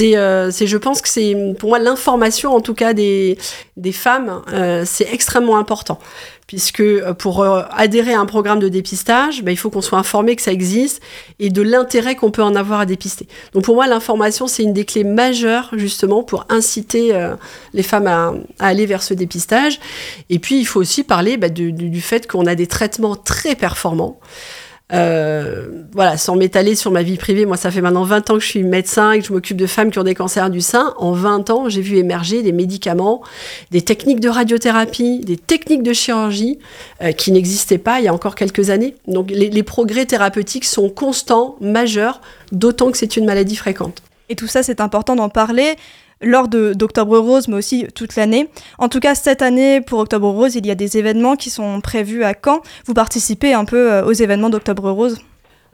euh, 0.01 0.51
c'est, 0.53 0.67
je 0.67 0.77
pense 0.77 1.01
que 1.01 1.09
c'est 1.09 1.55
pour 1.59 1.71
moi 1.71 1.79
l'information 1.79 2.55
en 2.55 2.61
tout 2.61 2.75
cas 2.75 2.93
des, 2.93 3.39
des 3.77 3.93
femmes, 3.93 4.43
c'est 4.85 5.13
extrêmement 5.13 5.59
important. 5.59 5.99
Puisque 6.47 6.85
pour 7.15 7.45
adhérer 7.45 8.15
à 8.15 8.21
un 8.21 8.27
programme 8.27 8.61
de 8.61 8.69
dépistage, 8.69 9.43
ben, 9.43 9.51
il 9.51 9.57
faut 9.57 9.69
qu'on 9.69 9.81
soit 9.81 9.99
informé 9.99 10.37
que 10.37 10.43
ça 10.43 10.53
existe 10.53 11.03
et 11.41 11.51
de 11.51 11.61
l'intérêt 11.61 12.15
qu'on 12.15 12.31
peut 12.31 12.43
en 12.43 12.55
avoir 12.55 12.79
à 12.79 12.87
dépister. 12.87 13.27
Donc 13.53 13.65
pour 13.65 13.75
moi, 13.75 13.89
l'information, 13.89 14.47
c'est 14.47 14.63
une 14.63 14.73
des 14.73 14.85
clés 14.85 15.03
majeures 15.03 15.71
justement 15.73 16.23
pour 16.23 16.47
inciter 16.49 17.13
les 17.75 17.83
femmes 17.83 18.07
à, 18.07 18.33
aller 18.61 18.87
vers 18.87 19.03
ce 19.03 19.13
dépistage. 19.13 19.81
Et 20.31 20.39
puis, 20.39 20.61
il 20.61 20.67
faut 20.67 20.79
aussi 20.79 21.03
parler 21.03 21.37
ben, 21.37 21.53
du 21.53 22.01
fait 22.01 22.29
qu'on 22.29 22.47
a 22.47 22.55
des 22.55 22.69
traitements 22.69 23.17
très 23.17 23.57
performants. 23.57 24.21
Euh, 24.93 25.67
voilà, 25.93 26.17
sans 26.17 26.37
m'étaler 26.37 26.77
sur 26.77 26.93
ma 26.93 27.03
vie 27.03 27.17
privée, 27.17 27.45
moi 27.45 27.57
ça 27.57 27.73
fait 27.73 27.81
maintenant 27.81 28.05
20 28.05 28.31
ans 28.31 28.35
que 28.35 28.41
je 28.41 28.47
suis 28.47 28.63
médecin 28.63 29.13
et 29.13 29.19
que 29.19 29.27
je 29.27 29.33
m'occupe 29.33 29.57
de 29.57 29.67
femmes 29.67 29.91
qui 29.91 29.99
ont 29.99 30.05
des 30.05 30.15
cancers 30.15 30.49
du 30.49 30.61
sein. 30.61 30.95
En 30.99 31.13
20 31.13 31.51
ans, 31.51 31.69
j'ai 31.69 31.81
vu 31.81 31.97
émerger 31.97 32.43
des 32.43 32.53
médicaments, 32.53 33.23
des 33.73 33.83
techniques 33.83 34.21
de 34.21 34.29
radiothérapie, 34.29 35.21
des 35.21 35.37
techniques 35.37 35.83
de 35.83 35.93
chirurgie 35.93 36.61
euh, 37.03 37.11
qui 37.11 37.33
n'existaient 37.33 37.79
pas 37.79 37.99
il 37.99 38.05
y 38.05 38.09
a 38.09 38.15
encore 38.15 38.37
quelques 38.37 38.71
années. 38.71 38.95
Donc 39.09 39.31
les, 39.31 39.51
les 39.51 39.63
progrès 39.65 40.07
thérapeutiques 40.07 40.65
sont 40.65 40.89
constants, 40.89 41.57
majeurs, 41.61 42.21
d'autant 42.53 42.93
que 42.93 42.99
c'est 42.99 43.17
une 43.17 43.25
maladie 43.25 43.57
fréquente. 43.57 44.03
Et 44.29 44.37
tout 44.37 44.47
ça, 44.47 44.63
c'est 44.63 44.81
important 44.81 45.17
d'en 45.17 45.29
parler 45.29 45.77
lors 46.23 46.49
d'Octobre 46.49 47.19
Rose, 47.19 47.49
mais 47.49 47.57
aussi 47.57 47.87
toute 47.95 48.17
l'année. 48.17 48.49
En 48.79 48.89
tout 48.89 49.01
cas, 49.01 49.15
cette 49.15 49.43
année, 49.43 49.81
pour 49.81 49.99
Octobre 50.01 50.29
Rose, 50.29 50.55
il 50.55 50.67
y 50.67 50.71
a 50.71 50.75
des 50.75 50.97
événements 50.99 51.37
qui 51.37 51.51
sont 51.51 51.81
prévus 51.81 52.25
à 52.25 52.35
Caen. 52.35 52.61
Vous 52.87 52.95
participez 52.95 53.53
un 53.53 53.65
peu 53.65 53.93
euh, 53.93 54.05
aux 54.05 54.13
événements 54.13 54.51
d'Octobre 54.51 54.91
Rose? 54.91 55.19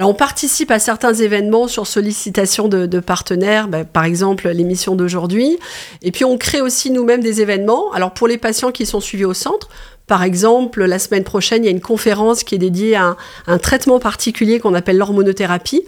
On 0.04 0.14
participe 0.14 0.70
à 0.70 0.78
certains 0.78 1.14
événements 1.14 1.68
sur 1.68 1.86
sollicitation 1.86 2.66
de, 2.68 3.00
partenaires, 3.00 3.68
bah, 3.68 3.84
par 3.84 4.04
exemple 4.04 4.48
l'émission 4.48 4.96
d'aujourd'hui. 4.96 5.58
Et 6.02 6.10
puis 6.10 6.24
on 6.24 6.38
crée 6.38 6.60
aussi 6.60 6.90
nous-mêmes 6.90 7.20
des 7.20 7.40
événements. 7.40 7.92
Alors 7.92 8.12
pour 8.12 8.26
les 8.26 8.38
patients 8.38 8.72
qui 8.72 8.86
sont 8.86 9.00
suivis 9.00 9.24
au 9.24 9.34
centre, 9.34 9.68
par 10.06 10.22
exemple, 10.22 10.84
la 10.84 10.98
semaine 10.98 11.24
prochaine, 11.24 11.62
il 11.62 11.66
y 11.66 11.68
a 11.68 11.72
une 11.72 11.80
conférence 11.80 12.44
qui 12.44 12.54
est 12.54 12.58
dédiée 12.58 12.96
à 12.96 13.16
un, 13.46 13.58
traitement 13.58 13.98
particulier 13.98 14.58
qu'on 14.58 14.74
appelle 14.74 14.98
l'hormonothérapie, 14.98 15.84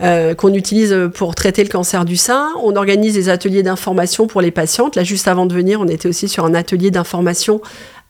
euh, 0.00 0.34
qu'on 0.34 0.52
utilise 0.52 0.96
pour 1.14 1.34
traiter 1.34 1.62
le 1.64 1.70
cancer 1.70 2.04
du 2.04 2.16
sein. 2.16 2.50
On 2.62 2.76
organise 2.76 3.14
des 3.14 3.28
ateliers 3.28 3.62
d'information 3.62 4.26
pour 4.26 4.42
les 4.42 4.50
patientes. 4.50 4.96
Là, 4.96 5.04
juste 5.04 5.28
avant 5.28 5.46
de 5.46 5.54
venir, 5.54 5.80
on 5.80 5.88
était 5.88 6.08
aussi 6.08 6.28
sur 6.28 6.44
un 6.44 6.54
atelier 6.54 6.90
d'information 6.90 7.60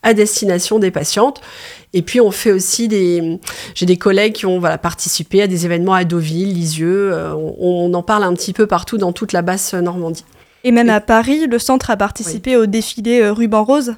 à 0.03 0.13
destination 0.13 0.77
des 0.77 0.91
patientes. 0.91 1.41
Et 1.93 2.01
puis 2.01 2.21
on 2.21 2.31
fait 2.31 2.51
aussi 2.51 2.87
des... 2.87 3.39
J'ai 3.73 3.85
des 3.85 3.97
collègues 3.97 4.33
qui 4.33 4.45
ont 4.45 4.59
voilà, 4.59 4.77
participé 4.77 5.41
à 5.41 5.47
des 5.47 5.65
événements 5.65 5.93
à 5.93 6.03
Deauville, 6.03 6.53
Lisieux. 6.53 7.11
Euh, 7.13 7.33
on, 7.33 7.93
en 7.93 8.03
parle 8.03 8.23
un 8.23 8.33
petit 8.33 8.53
peu 8.53 8.67
partout 8.67 8.97
dans 8.97 9.13
toute 9.13 9.33
la 9.33 9.41
basse 9.41 9.73
Normandie. 9.73 10.25
Et 10.63 10.71
même 10.71 10.89
à 10.89 11.01
Paris, 11.01 11.47
le 11.47 11.59
centre 11.59 11.89
a 11.89 11.97
participé 11.97 12.55
au 12.55 12.65
défilé 12.65 13.21
euh, 13.21 13.33
Ruban 13.33 13.63
Rose 13.63 13.95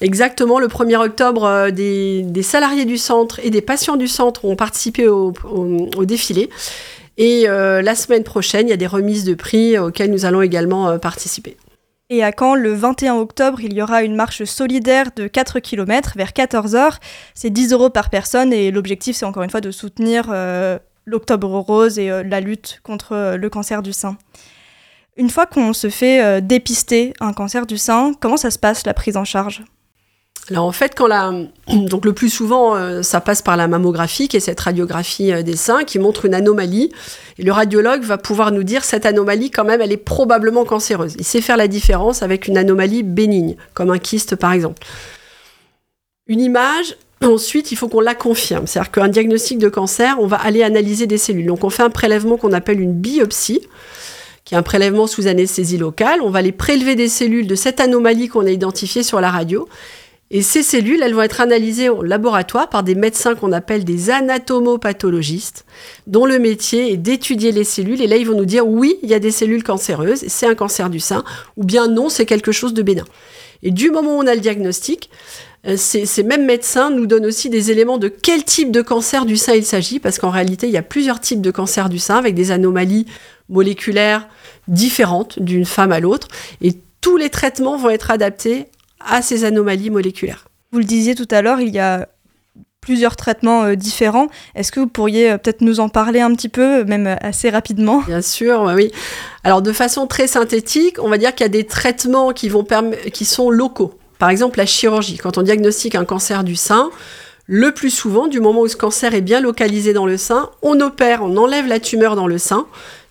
Exactement, 0.00 0.58
le 0.58 0.68
1er 0.68 0.96
octobre, 0.96 1.44
euh, 1.44 1.70
des, 1.70 2.42
salariés 2.42 2.84
du 2.84 2.98
centre 2.98 3.40
et 3.42 3.50
des 3.50 3.62
patients 3.62 3.96
du 3.96 4.08
centre 4.08 4.44
ont 4.44 4.56
participé 4.56 5.08
au, 5.08 5.32
défilé. 6.04 6.50
Et 7.16 7.48
euh, 7.48 7.80
la 7.80 7.94
semaine 7.94 8.24
prochaine, 8.24 8.66
il 8.66 8.70
y 8.70 8.74
a 8.74 8.76
des 8.76 8.86
remises 8.86 9.24
de 9.24 9.34
prix 9.34 9.78
auxquelles 9.78 10.10
nous 10.10 10.26
allons 10.26 10.42
également 10.42 10.88
euh, 10.90 10.98
participer. 10.98 11.56
Et 12.10 12.22
à 12.22 12.30
Caen, 12.38 12.54
le 12.54 12.74
21 12.74 13.14
octobre, 13.14 13.60
il 13.62 13.72
y 13.72 13.82
aura 13.82 14.02
une 14.02 14.14
marche 14.14 14.44
solidaire 14.44 15.08
de 15.16 15.26
4 15.26 15.60
km 15.60 16.12
vers 16.14 16.30
14h. 16.30 16.98
C'est 17.34 17.50
10 17.50 17.72
euros 17.72 17.90
par 17.90 18.10
personne 18.10 18.52
et 18.52 18.70
l'objectif, 18.70 19.16
c'est 19.16 19.24
encore 19.24 19.42
une 19.42 19.50
fois 19.50 19.62
de 19.62 19.72
soutenir 19.72 20.32
l'Octobre 21.04 21.58
Rose 21.58 21.98
et 21.98 22.22
la 22.22 22.40
lutte 22.40 22.78
contre 22.84 23.34
le 23.36 23.50
cancer 23.50 23.82
du 23.82 23.92
sein. 23.92 24.16
Une 25.16 25.30
fois 25.30 25.46
qu'on 25.46 25.72
se 25.72 25.88
fait 25.88 26.40
dépister 26.42 27.12
un 27.18 27.32
cancer 27.32 27.66
du 27.66 27.76
sein, 27.76 28.12
comment 28.20 28.36
ça 28.36 28.52
se 28.52 28.58
passe 28.60 28.86
la 28.86 28.94
prise 28.94 29.16
en 29.16 29.24
charge? 29.24 29.64
Alors 30.50 30.64
en 30.64 30.72
fait, 30.72 30.94
quand 30.94 31.08
la, 31.08 31.32
donc 31.68 32.04
le 32.04 32.12
plus 32.12 32.30
souvent, 32.30 32.76
euh, 32.76 33.02
ça 33.02 33.20
passe 33.20 33.42
par 33.42 33.56
la 33.56 33.66
mammographie, 33.66 34.28
qui 34.28 34.36
est 34.36 34.40
cette 34.40 34.60
radiographie 34.60 35.32
euh, 35.32 35.42
des 35.42 35.56
seins, 35.56 35.84
qui 35.84 35.98
montre 35.98 36.24
une 36.24 36.34
anomalie. 36.34 36.92
Et 37.38 37.42
le 37.42 37.52
radiologue 37.52 38.02
va 38.02 38.18
pouvoir 38.18 38.52
nous 38.52 38.62
dire 38.62 38.84
cette 38.84 39.06
anomalie, 39.06 39.50
quand 39.50 39.64
même, 39.64 39.80
elle 39.80 39.92
est 39.92 39.96
probablement 39.96 40.64
cancéreuse. 40.64 41.16
Il 41.18 41.24
sait 41.24 41.40
faire 41.40 41.56
la 41.56 41.68
différence 41.68 42.22
avec 42.22 42.46
une 42.46 42.58
anomalie 42.58 43.02
bénigne, 43.02 43.56
comme 43.74 43.90
un 43.90 43.98
kyste 43.98 44.36
par 44.36 44.52
exemple. 44.52 44.86
Une 46.28 46.40
image, 46.40 46.96
ensuite, 47.24 47.72
il 47.72 47.76
faut 47.76 47.88
qu'on 47.88 48.00
la 48.00 48.14
confirme. 48.14 48.66
C'est-à-dire 48.66 48.92
qu'un 48.92 49.08
diagnostic 49.08 49.58
de 49.58 49.68
cancer, 49.68 50.16
on 50.20 50.26
va 50.26 50.36
aller 50.36 50.62
analyser 50.62 51.06
des 51.06 51.18
cellules. 51.18 51.46
Donc 51.46 51.64
on 51.64 51.70
fait 51.70 51.82
un 51.82 51.90
prélèvement 51.90 52.36
qu'on 52.36 52.52
appelle 52.52 52.80
une 52.80 52.94
biopsie 52.94 53.62
qui 54.44 54.54
est 54.54 54.58
un 54.58 54.62
prélèvement 54.62 55.08
sous 55.08 55.26
anesthésie 55.26 55.76
locale. 55.76 56.20
On 56.22 56.30
va 56.30 56.38
aller 56.38 56.52
prélever 56.52 56.94
des 56.94 57.08
cellules 57.08 57.48
de 57.48 57.56
cette 57.56 57.80
anomalie 57.80 58.28
qu'on 58.28 58.46
a 58.46 58.50
identifiée 58.50 59.02
sur 59.02 59.20
la 59.20 59.32
radio. 59.32 59.68
Et 60.30 60.42
ces 60.42 60.64
cellules, 60.64 61.00
elles 61.02 61.14
vont 61.14 61.22
être 61.22 61.40
analysées 61.40 61.88
au 61.88 62.02
laboratoire 62.02 62.68
par 62.68 62.82
des 62.82 62.96
médecins 62.96 63.36
qu'on 63.36 63.52
appelle 63.52 63.84
des 63.84 64.10
anatomopathologistes, 64.10 65.64
dont 66.08 66.26
le 66.26 66.40
métier 66.40 66.92
est 66.92 66.96
d'étudier 66.96 67.52
les 67.52 67.62
cellules. 67.62 68.02
Et 68.02 68.08
là, 68.08 68.16
ils 68.16 68.26
vont 68.26 68.36
nous 68.36 68.44
dire 68.44 68.66
oui, 68.66 68.98
il 69.02 69.08
y 69.08 69.14
a 69.14 69.20
des 69.20 69.30
cellules 69.30 69.62
cancéreuses, 69.62 70.24
c'est 70.26 70.46
un 70.46 70.56
cancer 70.56 70.90
du 70.90 70.98
sein, 70.98 71.22
ou 71.56 71.64
bien 71.64 71.86
non, 71.86 72.08
c'est 72.08 72.26
quelque 72.26 72.50
chose 72.50 72.74
de 72.74 72.82
bénin. 72.82 73.04
Et 73.62 73.70
du 73.70 73.90
moment 73.90 74.16
où 74.16 74.20
on 74.20 74.26
a 74.26 74.34
le 74.34 74.40
diagnostic, 74.40 75.10
euh, 75.66 75.76
ces, 75.76 76.06
ces, 76.06 76.24
mêmes 76.24 76.44
médecins 76.44 76.90
nous 76.90 77.06
donnent 77.06 77.26
aussi 77.26 77.48
des 77.48 77.70
éléments 77.70 77.98
de 77.98 78.08
quel 78.08 78.44
type 78.44 78.72
de 78.72 78.82
cancer 78.82 79.26
du 79.26 79.36
sein 79.36 79.54
il 79.54 79.64
s'agit, 79.64 80.00
parce 80.00 80.18
qu'en 80.18 80.30
réalité, 80.30 80.66
il 80.66 80.72
y 80.72 80.76
a 80.76 80.82
plusieurs 80.82 81.20
types 81.20 81.40
de 81.40 81.50
cancer 81.52 81.88
du 81.88 82.00
sein 82.00 82.16
avec 82.16 82.34
des 82.34 82.50
anomalies 82.50 83.06
moléculaires 83.48 84.28
différentes 84.66 85.40
d'une 85.40 85.64
femme 85.64 85.92
à 85.92 86.00
l'autre. 86.00 86.26
Et 86.62 86.74
tous 87.00 87.16
les 87.16 87.30
traitements 87.30 87.76
vont 87.76 87.90
être 87.90 88.10
adaptés 88.10 88.66
à 89.00 89.22
ces 89.22 89.44
anomalies 89.44 89.90
moléculaires. 89.90 90.48
Vous 90.72 90.78
le 90.78 90.84
disiez 90.84 91.14
tout 91.14 91.28
à 91.30 91.42
l'heure, 91.42 91.60
il 91.60 91.74
y 91.74 91.78
a 91.78 92.08
plusieurs 92.86 93.16
traitements 93.16 93.64
euh, 93.64 93.74
différents. 93.74 94.28
Est-ce 94.54 94.70
que 94.70 94.78
vous 94.78 94.86
pourriez 94.86 95.32
euh, 95.32 95.38
peut-être 95.38 95.60
nous 95.60 95.80
en 95.80 95.88
parler 95.88 96.20
un 96.20 96.32
petit 96.34 96.48
peu, 96.48 96.84
même 96.84 97.08
euh, 97.08 97.16
assez 97.20 97.50
rapidement? 97.50 98.00
Bien 98.06 98.22
sûr, 98.22 98.72
oui. 98.74 98.92
Alors 99.42 99.60
de 99.60 99.72
façon 99.72 100.06
très 100.06 100.28
synthétique, 100.28 100.98
on 101.02 101.08
va 101.08 101.18
dire 101.18 101.34
qu'il 101.34 101.44
y 101.44 101.46
a 101.46 101.50
des 101.50 101.64
traitements 101.64 102.32
qui, 102.32 102.48
vont 102.48 102.64
qui 103.12 103.24
sont 103.24 103.50
locaux. 103.50 103.98
Par 104.20 104.30
exemple, 104.30 104.58
la 104.58 104.66
chirurgie. 104.66 105.18
Quand 105.18 105.36
on 105.36 105.42
diagnostique 105.42 105.96
un 105.96 106.04
cancer 106.04 106.44
du 106.44 106.54
sein, 106.54 106.90
le 107.46 107.72
plus 107.72 107.90
souvent, 107.90 108.28
du 108.28 108.40
moment 108.40 108.60
où 108.60 108.68
ce 108.68 108.76
cancer 108.76 109.14
est 109.14 109.20
bien 109.20 109.40
localisé 109.40 109.92
dans 109.92 110.06
le 110.06 110.16
sein, 110.16 110.50
on 110.62 110.80
opère, 110.80 111.22
on 111.22 111.36
enlève 111.36 111.66
la 111.66 111.80
tumeur 111.80 112.16
dans 112.16 112.26
le 112.28 112.38
sein. 112.38 112.66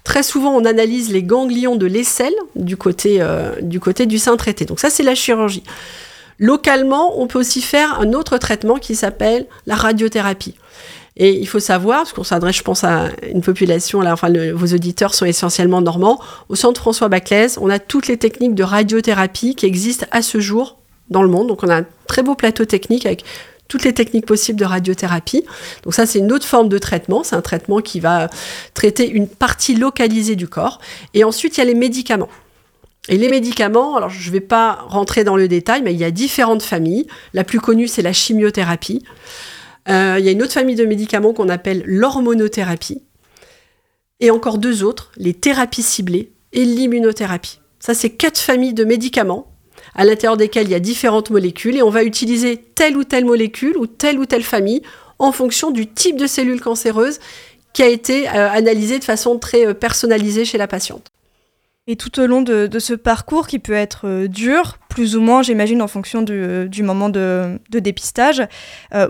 Très 0.06 0.24
souvent, 0.24 0.56
on 0.56 0.64
analyse 0.64 1.12
les 1.12 1.24
ganglions 1.24 1.76
de 1.76 1.88
l'aisselle 1.88 2.34
du 2.56 2.78
côté, 2.78 3.18
euh, 3.20 3.52
du 3.62 3.82
côté 3.82 4.06
du 4.06 4.20
sein 4.20 4.38
traité. 4.38 4.64
Donc 4.64 4.80
ça, 4.80 4.90
c'est 4.90 5.04
la 5.04 5.16
chirurgie. 5.16 5.64
Localement, 6.40 7.20
on 7.20 7.28
peut 7.28 7.40
aussi 7.40 7.62
faire 7.62 8.00
un 8.00 8.14
autre 8.14 8.38
traitement 8.38 8.76
qui 8.76 8.96
s'appelle 8.96 9.48
la 9.66 9.76
radiothérapie. 9.76 10.56
Et 11.18 11.32
il 11.32 11.48
faut 11.48 11.60
savoir, 11.60 12.00
parce 12.00 12.14
qu'on 12.14 12.24
s'adresse, 12.24 12.58
je 12.58 12.62
pense, 12.62 12.84
à 12.84 13.08
une 13.32 13.42
population, 13.42 14.02
là, 14.02 14.14
enfin, 14.14 14.32
vos 14.54 14.74
auditeurs 14.74 15.14
sont 15.14 15.26
essentiellement 15.26 15.82
normands, 15.82 16.20
au 16.50 16.56
centre 16.56 16.82
François 16.82 17.08
Baclès, 17.08 17.58
on 17.60 17.70
a 17.70 17.80
toutes 17.80 18.08
les 18.08 18.18
techniques 18.18 18.54
de 18.54 18.64
radiothérapie 18.64 19.56
qui 19.56 19.66
existent 19.66 20.06
à 20.12 20.22
ce 20.22 20.40
jour 20.40 20.78
dans 21.10 21.24
le 21.24 21.30
monde. 21.30 21.48
Donc 21.48 21.64
on 21.64 21.70
a 21.70 21.78
un 21.78 21.86
très 22.08 22.22
beau 22.22 22.36
plateau 22.36 22.66
technique 22.66 23.06
avec 23.06 23.24
toutes 23.68 23.84
les 23.84 23.94
techniques 23.94 24.26
possibles 24.26 24.60
de 24.60 24.66
radiothérapie. 24.66 25.44
Donc 25.84 25.94
ça, 25.94 26.06
c'est 26.06 26.20
une 26.20 26.32
autre 26.32 26.46
forme 26.46 26.70
de 26.70 26.78
traitement. 26.78 27.24
C'est 27.24 27.36
un 27.36 27.42
traitement 27.42 27.82
qui 27.82 28.00
va 28.00 28.30
traiter 28.74 29.10
une 29.10 29.28
partie 29.28 29.76
localisée 29.76 30.36
du 30.36 30.48
corps. 30.48 30.80
Et 31.14 31.24
ensuite, 31.24 31.58
il 31.58 31.60
y 31.60 31.64
a 31.64 31.66
les 31.66 31.76
médicaments. 31.76 32.30
Et 33.08 33.18
les 33.18 33.30
médicaments, 33.30 33.96
alors 33.96 34.10
je 34.10 34.28
ne 34.28 34.34
vais 34.34 34.42
pas 34.42 34.80
rentrer 34.88 35.24
dans 35.24 35.38
le 35.38 35.48
détail, 35.48 35.82
mais 35.84 35.94
il 35.94 36.00
y 36.00 36.04
a 36.04 36.12
différentes 36.12 36.64
familles. 36.64 37.06
La 37.34 37.44
plus 37.44 37.60
connue, 37.60 37.88
c'est 37.88 38.02
la 38.02 38.14
chimiothérapie. 38.14 39.04
Euh, 39.90 40.16
il 40.18 40.26
y 40.26 40.30
a 40.30 40.32
une 40.32 40.42
autre 40.42 40.54
famille 40.54 40.76
de 40.76 40.86
médicaments 40.86 41.34
qu'on 41.34 41.50
appelle 41.50 41.84
l'hormonothérapie. 41.86 43.04
Et 44.20 44.32
encore 44.32 44.58
deux 44.58 44.84
autres, 44.84 45.12
les 45.18 45.34
thérapies 45.34 45.84
ciblées 45.84 46.32
et 46.54 46.66
l'immunothérapie. 46.66 47.60
Ça, 47.80 47.94
c'est 47.94 48.10
quatre 48.10 48.40
familles 48.40 48.74
de 48.74 48.86
médicaments 48.86 49.55
à 49.94 50.06
l'intérieur 50.06 50.38
desquels 50.38 50.68
il 50.68 50.72
y 50.72 50.76
a 50.76 50.80
différentes 50.80 51.30
molécules, 51.30 51.78
et 51.78 51.84
on 51.84 51.90
va 51.90 52.04
utiliser 52.04 52.58
telle 52.58 52.98
ou 52.98 53.04
telle 53.04 53.26
molécule 53.26 53.78
ou 53.78 53.88
telle 53.88 54.20
ou 54.20 54.26
telle 54.26 54.44
famille 54.44 54.82
en 55.20 55.32
fonction 55.32 55.72
du 55.72 55.88
type 55.88 56.18
de 56.18 56.28
cellule 56.28 56.62
cancéreuse 56.62 57.20
qui 57.76 57.84
a 57.84 57.88
été 57.88 58.30
euh, 58.30 58.50
analysée 58.50 59.00
de 59.00 59.04
façon 59.04 59.38
très 59.38 59.68
euh, 59.68 59.74
personnalisée 59.74 60.46
chez 60.46 60.58
la 60.58 60.68
patiente. 60.68 61.08
Et 61.88 61.98
tout 61.98 62.20
au 62.20 62.26
long 62.26 62.42
de, 62.42 62.70
ce 62.80 62.94
parcours 62.96 63.46
qui 63.46 63.60
peut 63.60 63.74
être 63.74 64.08
euh, 64.08 64.28
dur, 64.28 64.80
plus 64.90 65.16
ou 65.16 65.22
moins, 65.22 65.44
j'imagine, 65.44 65.82
en 65.82 65.88
fonction 65.88 66.22
du, 66.24 66.84
moment 66.84 67.10
de, 67.10 67.60
dépistage, 67.70 68.42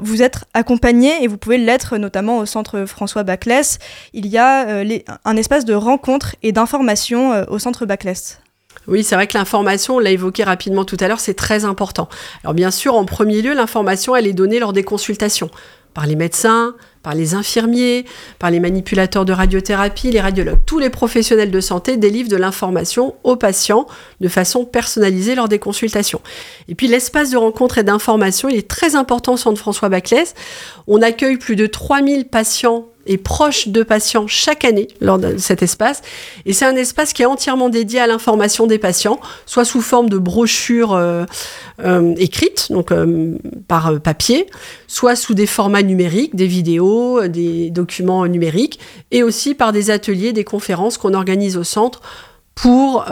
vous 0.02 0.24
êtes 0.24 0.46
accompagné 0.56 1.24
et 1.24 1.28
vous 1.28 1.38
pouvez 1.38 1.60
l'être 1.60 1.98
notamment 1.98 2.40
au 2.40 2.48
centre 2.48 2.86
François 2.86 3.22
Baclès. 3.22 3.78
Il 4.14 4.26
y 4.26 4.40
a 4.40 4.84
un 5.26 5.38
espace 5.38 5.64
de 5.64 5.76
rencontre 5.76 6.36
et 6.42 6.52
d'information 6.52 7.46
au 7.50 7.60
centre 7.60 7.86
Baclès. 7.86 8.40
Oui, 8.88 9.04
c'est 9.04 9.16
vrai 9.16 9.28
que 9.28 9.38
l'information, 9.38 9.96
on 9.96 10.00
l'a 10.00 10.12
évoqué 10.12 10.44
rapidement 10.44 10.86
tout 10.86 10.98
à 11.00 11.08
l'heure, 11.08 11.20
c'est 11.20 11.34
très 11.34 11.66
important. 11.66 12.08
Alors 12.44 12.54
bien 12.54 12.72
sûr, 12.72 12.96
en 12.96 13.06
premier 13.06 13.42
lieu, 13.42 13.54
l'information, 13.54 14.16
elle 14.16 14.28
est 14.28 14.34
donnée 14.34 14.60
lors 14.60 14.74
des 14.74 14.84
consultations 14.84 15.50
par 15.96 16.06
les 16.06 16.18
médecins, 16.18 16.76
par 17.02 17.16
les 17.16 17.36
infirmiers, 17.36 18.06
par 18.38 18.52
les 18.52 18.60
manipulateurs 18.60 19.26
de 19.26 19.32
radiothérapie, 19.32 20.12
les 20.12 20.20
radiologues. 20.20 20.60
Tous 20.66 20.78
les 20.78 20.90
professionnels 20.90 21.52
de 21.52 21.62
santé 21.62 21.96
délivrent 21.98 22.30
de 22.30 22.36
l'information 22.36 23.16
aux 23.24 23.38
patients 23.38 23.88
de 24.20 24.28
façon 24.28 24.66
personnalisée 24.66 25.36
lors 25.36 25.48
des 25.48 25.58
consultations. 25.58 26.20
Et 26.68 26.76
puis 26.76 26.88
l'espace 26.88 27.32
de 27.32 27.38
rencontre 27.38 27.78
et 27.78 27.84
d'information, 27.84 28.50
il 28.50 28.58
est 28.58 28.68
très 28.68 28.96
important 28.96 29.34
au 29.34 29.38
centre 29.38 29.58
François 29.58 29.88
Baclès. 29.88 30.36
On 30.88 31.02
accueille 31.02 31.38
plus 31.38 31.56
de 31.56 31.66
3000 31.66 32.26
patients 32.26 32.88
et 33.06 33.18
proche 33.18 33.68
de 33.68 33.84
patients 33.84 34.28
chaque 34.28 34.66
année 34.66 34.88
lors 35.02 35.20
de 35.20 35.38
cet 35.38 35.62
espace. 35.62 36.02
Et 36.46 36.54
c'est 36.54 36.66
un 36.66 36.76
espace 36.76 37.14
qui 37.14 37.22
est 37.22 37.26
entièrement 37.26 37.70
dédié 37.70 38.00
à 38.00 38.08
l'information 38.08 38.68
des 38.68 38.80
patients, 38.80 39.20
soit 39.46 39.66
sous 39.66 39.82
forme 39.82 40.10
de 40.10 40.18
brochures 40.18 40.94
euh, 40.94 41.26
euh, 41.84 42.14
écrites, 42.18 42.72
donc 42.72 42.92
euh, 42.92 43.38
par 43.68 44.00
papier, 44.02 44.48
soit 44.88 45.16
sous 45.16 45.34
des 45.34 45.46
formats 45.46 45.84
numériques, 45.84 46.36
des 46.36 46.48
vidéos, 46.48 47.28
des 47.28 47.70
documents 47.70 48.26
numériques, 48.28 48.80
et 49.12 49.24
aussi 49.24 49.56
par 49.56 49.72
des 49.72 49.92
ateliers, 49.92 50.34
des 50.34 50.44
conférences 50.44 50.98
qu'on 50.98 51.14
organise 51.14 51.58
au 51.58 51.64
centre 51.64 52.02
pour 52.54 53.06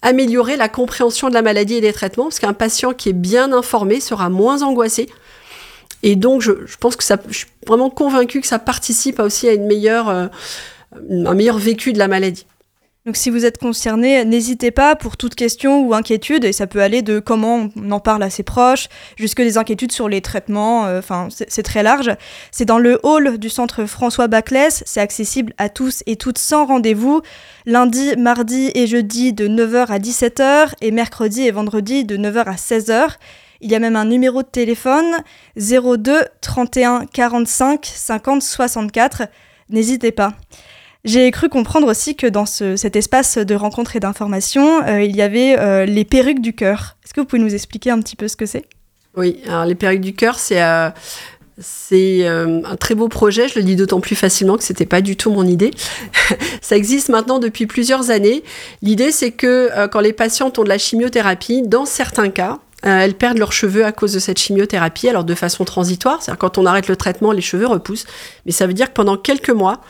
améliorer 0.00 0.56
la 0.56 0.70
compréhension 0.70 1.28
de 1.28 1.34
la 1.34 1.42
maladie 1.42 1.74
et 1.74 1.80
des 1.82 1.92
traitements, 1.92 2.24
parce 2.24 2.38
qu'un 2.38 2.54
patient 2.54 2.94
qui 2.94 3.10
est 3.10 3.14
bien 3.14 3.52
informé 3.52 4.00
sera 4.00 4.30
moins 4.30 4.62
angoissé 4.62 5.10
et 6.02 6.16
donc, 6.16 6.42
je, 6.42 6.52
pense 6.80 6.96
que 6.96 7.04
ça, 7.04 7.16
je 7.28 7.38
suis 7.38 7.46
vraiment 7.66 7.90
convaincue 7.90 8.40
que 8.40 8.46
ça 8.46 8.58
participe 8.58 9.20
aussi 9.20 9.48
à 9.48 9.52
une 9.52 9.66
meilleure, 9.66 10.08
euh, 10.08 10.26
un 11.10 11.34
meilleur 11.34 11.58
vécu 11.58 11.92
de 11.92 11.98
la 11.98 12.08
maladie. 12.08 12.46
Donc 13.04 13.16
si 13.16 13.30
vous 13.30 13.44
êtes 13.44 13.58
concerné, 13.58 14.24
n'hésitez 14.24 14.70
pas 14.70 14.94
pour 14.94 15.16
toute 15.16 15.34
question 15.34 15.84
ou 15.84 15.92
inquiétude, 15.92 16.44
et 16.44 16.52
ça 16.52 16.68
peut 16.68 16.80
aller 16.80 17.02
de 17.02 17.18
comment 17.18 17.68
on 17.74 17.90
en 17.90 17.98
parle 17.98 18.22
à 18.22 18.30
ses 18.30 18.44
proches, 18.44 18.88
jusque 19.16 19.42
des 19.42 19.58
inquiétudes 19.58 19.90
sur 19.90 20.08
les 20.08 20.20
traitements, 20.20 20.86
euh, 20.86 21.00
enfin 21.00 21.26
c'est 21.30 21.64
très 21.64 21.82
large. 21.82 22.12
C'est 22.52 22.64
dans 22.64 22.78
le 22.78 23.00
hall 23.02 23.38
du 23.38 23.48
centre 23.48 23.86
François 23.86 24.28
Baclès, 24.28 24.84
c'est 24.86 25.00
accessible 25.00 25.52
à 25.58 25.68
tous 25.68 26.04
et 26.06 26.14
toutes 26.14 26.38
sans 26.38 26.64
rendez-vous, 26.64 27.22
lundi, 27.66 28.14
mardi 28.16 28.70
et 28.76 28.86
jeudi 28.86 29.32
de 29.32 29.48
9h 29.48 29.86
à 29.88 29.98
17h, 29.98 30.74
et 30.80 30.92
mercredi 30.92 31.42
et 31.42 31.50
vendredi 31.50 32.04
de 32.04 32.16
9h 32.16 32.44
à 32.44 32.54
16h. 32.54 33.16
Il 33.62 33.70
y 33.70 33.76
a 33.76 33.78
même 33.78 33.94
un 33.94 34.04
numéro 34.04 34.42
de 34.42 34.48
téléphone 34.48 35.16
02 35.56 36.20
31 36.40 37.06
45 37.06 37.86
50 37.86 38.42
64. 38.42 39.22
N'hésitez 39.70 40.10
pas. 40.10 40.34
J'ai 41.04 41.30
cru 41.30 41.48
comprendre 41.48 41.88
aussi 41.88 42.16
que 42.16 42.26
dans 42.26 42.46
cet 42.46 42.96
espace 42.96 43.38
de 43.38 43.54
rencontre 43.54 43.96
et 43.96 44.00
d'information, 44.00 44.84
euh, 44.84 45.02
il 45.02 45.16
y 45.16 45.22
avait 45.22 45.58
euh, 45.58 45.84
les 45.84 46.04
perruques 46.04 46.40
du 46.40 46.54
cœur. 46.54 46.96
Est-ce 47.04 47.14
que 47.14 47.20
vous 47.20 47.26
pouvez 47.26 47.42
nous 47.42 47.54
expliquer 47.54 47.90
un 47.90 48.00
petit 48.00 48.16
peu 48.16 48.28
ce 48.28 48.36
que 48.36 48.46
c'est? 48.46 48.64
Oui, 49.16 49.40
alors 49.46 49.64
les 49.64 49.74
perruques 49.76 50.00
du 50.00 50.14
cœur, 50.14 50.38
c'est 50.38 50.62
euh, 50.62 50.90
un 51.58 52.76
très 52.76 52.94
beau 52.94 53.08
projet, 53.08 53.46
je 53.46 53.58
le 53.58 53.64
dis 53.64 53.76
d'autant 53.76 54.00
plus 54.00 54.16
facilement 54.16 54.56
que 54.56 54.64
c'était 54.64 54.86
pas 54.86 55.00
du 55.00 55.16
tout 55.16 55.30
mon 55.30 55.46
idée. 55.46 55.72
Ça 56.62 56.76
existe 56.76 57.10
maintenant 57.10 57.38
depuis 57.38 57.66
plusieurs 57.66 58.10
années. 58.10 58.42
L'idée 58.80 59.12
c'est 59.12 59.32
que 59.32 59.70
quand 59.88 60.00
les 60.00 60.12
patients 60.12 60.52
ont 60.56 60.62
de 60.62 60.68
la 60.68 60.78
chimiothérapie, 60.78 61.62
dans 61.62 61.84
certains 61.84 62.30
cas, 62.30 62.60
euh, 62.84 62.98
elles 62.98 63.14
perdent 63.14 63.38
leurs 63.38 63.52
cheveux 63.52 63.84
à 63.84 63.92
cause 63.92 64.12
de 64.12 64.18
cette 64.18 64.38
chimiothérapie, 64.38 65.08
alors 65.08 65.24
de 65.24 65.34
façon 65.34 65.64
transitoire, 65.64 66.22
c'est-à-dire 66.22 66.38
quand 66.38 66.58
on 66.58 66.66
arrête 66.66 66.88
le 66.88 66.96
traitement, 66.96 67.32
les 67.32 67.40
cheveux 67.40 67.66
repoussent, 67.66 68.06
mais 68.46 68.52
ça 68.52 68.66
veut 68.66 68.74
dire 68.74 68.88
que 68.88 68.94
pendant 68.94 69.16
quelques 69.16 69.50
mois, 69.50 69.80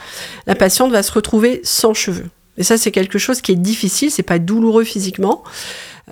la 0.47 0.55
patiente 0.55 0.93
va 0.93 1.03
se 1.03 1.13
retrouver 1.13 1.61
sans 1.65 1.95
cheveux. 1.95 2.29
Et 2.59 2.63
ça, 2.65 2.77
c'est 2.77 2.91
quelque 2.91 3.19
chose 3.19 3.41
qui 3.41 3.53
est 3.53 3.57
difficile, 3.57 4.11
c'est 4.11 4.23
pas 4.23 4.39
douloureux 4.39 4.85
physiquement, 4.85 5.43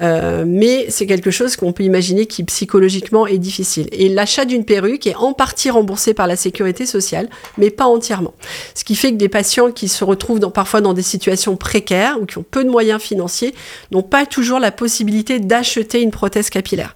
euh, 0.02 0.44
mais 0.47 0.87
c'est 0.88 1.06
quelque 1.06 1.30
chose 1.30 1.56
qu'on 1.56 1.73
peut 1.73 1.82
imaginer 1.82 2.26
qui 2.26 2.44
psychologiquement 2.44 3.26
est 3.26 3.38
difficile. 3.38 3.88
Et 3.92 4.09
l'achat 4.09 4.44
d'une 4.44 4.64
perruque 4.64 5.06
est 5.06 5.16
en 5.16 5.32
partie 5.32 5.70
remboursé 5.70 6.14
par 6.14 6.26
la 6.26 6.37
sécurité 6.37 6.87
sociale, 6.87 7.28
mais 7.59 7.70
pas 7.70 7.87
entièrement. 7.87 8.35
Ce 8.75 8.85
qui 8.85 8.94
fait 8.94 9.12
que 9.12 9.16
des 9.16 9.28
patients 9.28 9.73
qui 9.73 9.88
se 9.88 10.04
retrouvent 10.04 10.40
parfois 10.50 10.80
dans 10.80 10.94
des 10.94 11.02
situations 11.02 11.56
précaires 11.56 12.18
ou 12.20 12.26
qui 12.26 12.38
ont 12.38 12.44
peu 12.49 12.64
de 12.64 12.70
moyens 12.70 13.02
financiers 13.02 13.54
n'ont 13.90 14.02
pas 14.02 14.26
toujours 14.26 14.61
la 14.61 14.70
possibilité 14.70 15.38
d'acheter 15.38 16.00
une 16.00 16.11
prothèse 16.11 16.50
capillaire. 16.50 16.94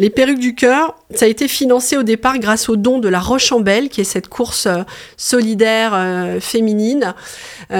Les 0.00 0.10
perruques 0.10 0.38
du 0.38 0.54
cœur, 0.54 0.94
ça 1.12 1.24
a 1.24 1.28
été 1.28 1.48
financé 1.48 1.96
au 1.96 2.04
départ 2.04 2.38
grâce 2.38 2.68
au 2.68 2.76
don 2.76 3.00
de 3.00 3.08
la 3.08 3.18
Roche 3.18 3.50
en 3.50 3.58
Belle, 3.58 3.88
qui 3.88 4.00
est 4.00 4.04
cette 4.04 4.28
course 4.28 4.66
euh, 4.66 4.82
solidaire 5.16 5.90
euh, 5.92 6.38
féminine. 6.38 7.14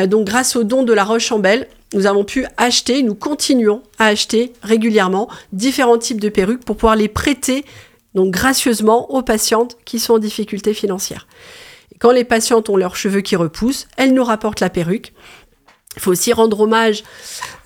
Donc 0.08 0.26
grâce 0.26 0.56
au 0.56 0.64
don 0.64 0.82
de 0.82 0.92
la 0.92 1.04
Roche 1.04 1.30
en 1.30 1.38
Belle, 1.38 1.68
nous 1.94 2.06
avons 2.06 2.24
pu 2.24 2.44
acheter, 2.56 3.02
nous 3.02 3.14
continuons 3.14 3.82
à 3.98 4.06
acheter 4.06 4.52
régulièrement 4.62 5.28
différents 5.52 5.98
types 5.98 6.20
de 6.20 6.28
perruques 6.28 6.64
pour 6.64 6.76
pouvoir 6.76 6.96
les 6.96 7.08
prêter 7.08 7.64
donc 8.14 8.30
gracieusement 8.30 9.10
aux 9.12 9.22
patientes 9.22 9.76
qui 9.84 9.98
sont 9.98 10.14
en 10.14 10.18
difficulté 10.18 10.74
financière. 10.74 11.26
quand 11.98 12.10
les 12.10 12.24
patientes 12.24 12.68
ont 12.68 12.76
leurs 12.76 12.96
cheveux 12.96 13.20
qui 13.20 13.36
repoussent, 13.36 13.88
elles 13.96 14.14
nous 14.14 14.24
rapportent 14.24 14.60
la 14.60 14.70
perruque 14.70 15.12
il 15.96 16.02
faut 16.02 16.10
aussi 16.10 16.32
rendre 16.32 16.60
hommage 16.60 17.02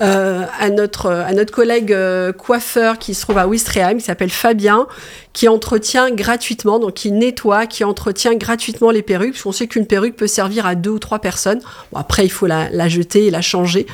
euh, 0.00 0.47
à, 0.59 0.71
notre, 0.71 1.11
à 1.11 1.33
notre 1.33 1.52
collègue 1.52 1.93
euh, 1.93 2.33
coiffeur 2.33 2.99
qui 2.99 3.14
se 3.14 3.23
trouve 3.23 3.37
à 3.37 3.49
Wistreham, 3.49 3.99
qui 3.99 4.05
s'appelle 4.05 4.31
Fabien, 4.31 4.87
qui 5.33 5.49
entretient 5.49 6.11
gratuitement, 6.11 6.79
donc 6.79 6.95
qui 6.95 7.11
nettoie, 7.11 7.67
qui 7.67 7.83
entretient 7.85 8.35
gratuitement 8.35 8.91
les 8.91 9.02
perruques, 9.02 9.33
parce 9.33 9.43
qu'on 9.43 9.52
sait 9.52 9.67
qu'une 9.67 9.87
perruque 9.87 10.17
peut 10.17 10.29
servir 10.29 10.67
à 10.67 10.76
deux 10.76 10.91
ou 10.91 10.99
trois 10.99 11.19
personnes. 11.19 11.61
Bon, 11.91 11.99
après, 11.99 12.25
il 12.25 12.31
faut 12.31 12.47
la, 12.47 12.71
la, 12.71 12.88
jeter 12.88 13.26
et 13.26 13.31
la 13.31 13.43
changer. 13.43 13.87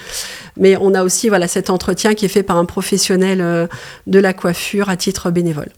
Mais 0.56 0.76
on 0.76 0.94
a 0.94 1.02
aussi 1.02 1.28
voilà, 1.28 1.49
cet 1.49 1.70
entretien 1.70 2.14
qui 2.14 2.26
est 2.26 2.28
fait 2.28 2.42
par 2.42 2.58
un 2.58 2.66
professionnel 2.66 3.40
euh, 3.40 3.66
de 4.06 4.18
la 4.18 4.35
coiffure 4.35 4.90
à 4.90 4.97
titre 4.97 5.30
bénévole. 5.30 5.70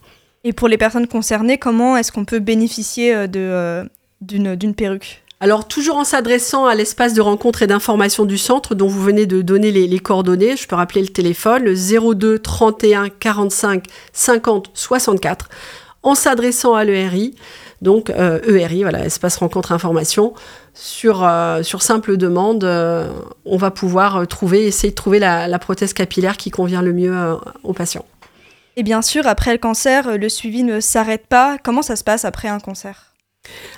Et 0.43 0.53
pour 0.53 0.67
les 0.67 0.77
personnes 0.77 1.07
concernées, 1.07 1.57
comment 1.57 1.95
est-ce 1.95 2.11
qu'on 2.11 2.25
peut 2.25 2.39
bénéficier 2.39 3.27
de, 3.27 3.89
d'une 4.21 4.75
perruque? 4.75 5.23
Alors, 5.41 5.67
toujours 5.67 5.95
en 5.95 6.03
s'adressant 6.03 6.67
à 6.67 6.75
l'espace 6.75 7.15
de 7.15 7.21
rencontre 7.21 7.63
et 7.63 7.67
d'information 7.67 8.25
du 8.25 8.37
centre 8.37 8.75
dont 8.75 8.85
vous 8.85 9.01
venez 9.01 9.25
de 9.25 9.41
donner 9.41 9.71
les, 9.71 9.99
coordonnées, 9.99 10.55
je 10.55 10.67
peux 10.67 10.75
rappeler 10.75 11.01
le 11.01 11.07
téléphone, 11.07 11.63
le 11.63 11.73
02 12.13 12.37
31 12.37 13.09
45 13.09 13.85
50 14.13 14.69
64, 14.75 15.49
en 16.03 16.13
s'adressant 16.13 16.75
à 16.75 16.83
l'ERI, 16.83 17.33
donc 17.81 18.11
ERI, 18.11 18.19
euh, 18.19 18.67
e 18.67 18.81
voilà, 18.83 19.03
espace 19.03 19.37
rencontre 19.37 19.71
information, 19.71 20.35
sur, 20.75 21.23
euh, 21.23 21.63
sur 21.63 21.81
simple 21.81 22.17
demande, 22.17 22.63
euh, 22.63 23.11
on 23.45 23.57
va 23.57 23.71
pouvoir 23.71 24.27
trouver, 24.27 24.67
essayer 24.67 24.91
de 24.91 24.95
trouver 24.95 25.17
la, 25.17 25.47
la, 25.47 25.57
prothèse 25.57 25.93
capillaire 25.93 26.37
qui 26.37 26.51
convient 26.51 26.83
le 26.83 26.93
mieux 26.93 27.15
aux 27.63 27.73
patients. 27.73 28.05
Et 28.75 28.83
bien 28.83 29.01
sûr, 29.01 29.25
après 29.25 29.53
le 29.53 29.57
cancer, 29.57 30.19
le 30.19 30.29
suivi 30.29 30.61
ne 30.61 30.79
s'arrête 30.79 31.25
pas. 31.25 31.57
Comment 31.63 31.81
ça 31.81 31.95
se 31.95 32.03
passe 32.03 32.25
après 32.25 32.47
un 32.47 32.59
cancer? 32.59 33.10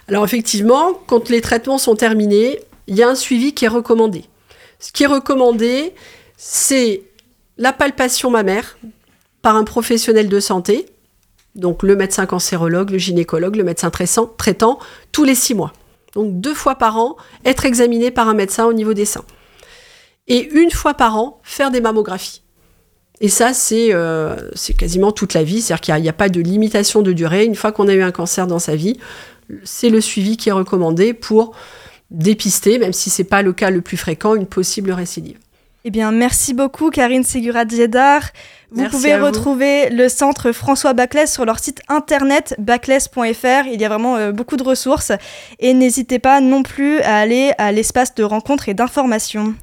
Alors 0.07 0.25
effectivement, 0.25 0.93
quand 1.07 1.29
les 1.29 1.41
traitements 1.41 1.77
sont 1.77 1.95
terminés, 1.95 2.59
il 2.87 2.95
y 2.95 3.03
a 3.03 3.09
un 3.09 3.15
suivi 3.15 3.53
qui 3.53 3.65
est 3.65 3.69
recommandé. 3.69 4.25
Ce 4.79 4.91
qui 4.91 5.03
est 5.03 5.07
recommandé, 5.07 5.93
c'est 6.37 7.03
la 7.57 7.71
palpation 7.71 8.29
mammaire 8.29 8.77
par 9.41 9.55
un 9.55 9.63
professionnel 9.63 10.27
de 10.27 10.39
santé, 10.39 10.87
donc 11.55 11.83
le 11.83 11.95
médecin 11.95 12.25
cancérologue, 12.25 12.89
le 12.89 12.97
gynécologue, 12.97 13.55
le 13.55 13.63
médecin 13.63 13.89
traitant, 13.89 14.79
tous 15.11 15.23
les 15.23 15.35
six 15.35 15.53
mois. 15.53 15.71
Donc 16.13 16.39
deux 16.39 16.53
fois 16.53 16.75
par 16.75 16.97
an, 16.97 17.15
être 17.45 17.65
examiné 17.65 18.11
par 18.11 18.27
un 18.27 18.33
médecin 18.33 18.65
au 18.65 18.73
niveau 18.73 18.93
des 18.93 19.05
seins. 19.05 19.25
Et 20.27 20.49
une 20.51 20.71
fois 20.71 20.93
par 20.93 21.17
an, 21.17 21.39
faire 21.43 21.71
des 21.71 21.81
mammographies. 21.81 22.41
Et 23.21 23.29
ça, 23.29 23.53
c'est 23.53 23.93
euh, 23.93 24.35
quasiment 24.77 25.11
toute 25.11 25.33
la 25.33 25.43
vie, 25.43 25.61
c'est-à-dire 25.61 25.81
qu'il 25.81 25.95
n'y 26.01 26.09
a, 26.09 26.13
pas 26.13 26.29
de 26.29 26.41
limitation 26.41 27.01
de 27.01 27.13
durée. 27.13 27.45
Une 27.45 27.55
fois 27.55 27.71
qu'on 27.71 27.87
a 27.87 27.93
eu 27.93 28.01
un 28.01 28.11
cancer 28.11 28.47
dans 28.47 28.59
sa 28.59 28.75
vie, 28.75 28.99
c'est 29.63 29.89
le 29.89 30.01
suivi 30.01 30.37
qui 30.37 30.49
est 30.49 30.53
recommandé 30.53 31.13
pour 31.13 31.55
dépister, 32.11 32.77
même 32.77 32.93
si 32.93 33.09
ce 33.09 33.21
n'est 33.21 33.27
pas 33.27 33.41
le 33.41 33.53
cas 33.53 33.69
le 33.69 33.81
plus 33.81 33.97
fréquent, 33.97 34.35
une 34.35 34.45
possible 34.45 34.91
récidive. 34.91 35.37
Eh 35.85 35.91
bien, 35.91 36.11
merci 36.13 36.53
beaucoup, 36.53 36.91
Karine 36.91 37.25
Segurat-Zedar. 37.25 38.21
Vous 38.71 38.87
pouvez 38.87 39.17
retrouver 39.17 39.89
le 39.89 40.07
centre 40.07 40.53
François 40.53 40.93
Baclès 40.93 41.31
sur 41.31 41.43
leur 41.43 41.59
site 41.59 41.81
internet 41.89 42.55
baclès.fr. 42.57 43.67
Il 43.71 43.81
y 43.81 43.85
a 43.85 43.89
vraiment 43.89 44.15
euh, 44.15 44.31
beaucoup 44.31 44.55
de 44.55 44.63
ressources. 44.63 45.11
Et 45.59 45.73
n'hésitez 45.73 46.19
pas 46.19 46.39
non 46.39 46.63
plus 46.63 47.01
à 47.01 47.17
aller 47.17 47.51
à 47.57 47.73
l'espace 47.73 48.15
de 48.15 48.23
rencontres 48.23 48.69
et 48.69 48.73
d'information. 48.73 49.55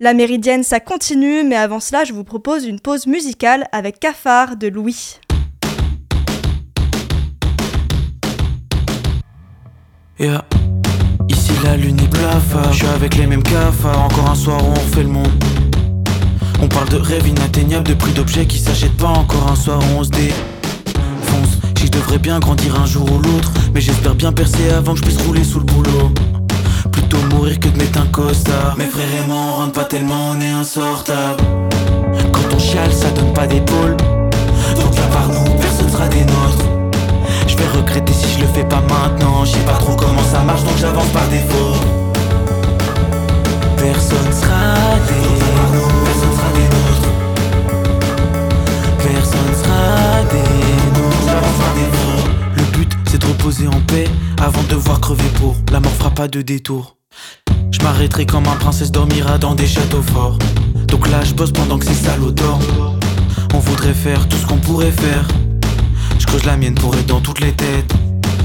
La 0.00 0.12
méridienne, 0.12 0.62
ça 0.62 0.80
continue, 0.80 1.42
mais 1.44 1.56
avant 1.56 1.80
cela, 1.80 2.04
je 2.04 2.12
vous 2.12 2.24
propose 2.24 2.66
une 2.66 2.78
pause 2.78 3.06
musicale 3.06 3.66
avec 3.72 3.98
Cafard 3.98 4.56
de 4.56 4.68
Louis. 4.68 5.18
Yeah. 10.20 10.42
Ici 11.28 11.52
la 11.62 11.76
lune 11.76 12.00
est 12.00 12.08
blafard, 12.08 12.72
je 12.72 12.78
suis 12.78 12.86
avec 12.88 13.14
les 13.14 13.28
mêmes 13.28 13.42
cafards, 13.44 14.02
encore 14.02 14.28
un 14.28 14.34
soir 14.34 14.58
où 14.64 14.70
on 14.70 14.74
refait 14.74 15.04
le 15.04 15.10
monde. 15.10 15.44
On 16.60 16.66
parle 16.66 16.88
de 16.88 16.96
rêves 16.96 17.28
inatteignables, 17.28 17.86
de 17.86 17.94
prix 17.94 18.10
d'objets 18.10 18.44
qui 18.44 18.58
s'achètent 18.58 18.96
pas, 18.96 19.06
encore 19.06 19.48
un 19.48 19.54
soir 19.54 19.78
où 19.78 20.00
on 20.00 20.02
se 20.02 20.08
défonce. 20.08 21.60
Je 21.80 21.86
devrais 21.86 22.18
bien 22.18 22.40
grandir 22.40 22.80
un 22.80 22.84
jour 22.84 23.08
ou 23.12 23.20
l'autre, 23.20 23.52
mais 23.72 23.80
j'espère 23.80 24.16
bien 24.16 24.32
percer 24.32 24.68
avant 24.76 24.94
que 24.94 24.98
je 24.98 25.04
puisse 25.04 25.22
rouler 25.22 25.44
sous 25.44 25.60
le 25.60 25.66
boulot. 25.66 26.10
Plutôt 26.90 27.18
mourir 27.30 27.60
que 27.60 27.68
de 27.68 27.78
mettre 27.78 28.00
un 28.00 28.06
costard. 28.06 28.74
Mes 28.76 28.86
frères 28.86 29.06
et 29.22 29.28
moi 29.28 29.36
on 29.36 29.52
rentre 29.58 29.72
pas 29.72 29.84
tellement, 29.84 30.32
on 30.32 30.40
est 30.40 30.50
insortable. 30.50 31.44
Quand 32.32 32.56
on 32.56 32.58
chiale, 32.58 32.92
ça 32.92 33.10
donne 33.10 33.32
pas 33.32 33.46
d'épaule. 33.46 33.96
Donc 34.74 34.96
là 34.96 35.06
par 35.12 35.28
nous, 35.28 35.54
personne 35.60 35.88
sera 35.88 36.08
des 36.08 36.24
nôtres. 36.24 36.68
Personne 40.98 41.12
sera 41.12 41.26
des 41.26 41.38
Personne 43.76 44.32
sera 46.36 46.50
des 46.56 46.68
Personne 48.98 49.54
sera 49.62 50.12
des 51.74 52.60
Le 52.60 52.62
but 52.76 52.90
c'est 53.08 53.20
de 53.20 53.26
reposer 53.26 53.68
en 53.68 53.80
paix 53.86 54.08
Avant 54.42 54.62
de 54.68 54.74
voir 54.74 55.00
crever 55.00 55.28
pour. 55.40 55.56
La 55.72 55.80
mort 55.80 55.92
fera 55.92 56.10
pas 56.10 56.28
de 56.28 56.42
détour. 56.42 56.96
Je 57.70 57.80
m'arrêterai 57.82 58.26
quand 58.26 58.40
ma 58.40 58.56
princesse 58.56 58.90
dormira 58.90 59.38
dans 59.38 59.54
des 59.54 59.66
châteaux 59.66 60.02
forts. 60.02 60.38
Donc 60.88 61.08
là 61.08 61.22
je 61.22 61.34
bosse 61.34 61.52
pendant 61.52 61.78
que 61.78 61.86
ces 61.86 61.94
salauds 61.94 62.32
dorment. 62.32 62.98
On 63.54 63.58
voudrait 63.58 63.94
faire 63.94 64.28
tout 64.28 64.36
ce 64.36 64.46
qu'on 64.46 64.58
pourrait 64.58 64.92
faire. 64.92 65.26
Je 66.18 66.26
creuse 66.26 66.44
la 66.44 66.56
mienne 66.56 66.74
pour 66.74 66.94
être 66.96 67.06
dans 67.06 67.20
toutes 67.20 67.40
les 67.40 67.52
têtes. 67.52 67.94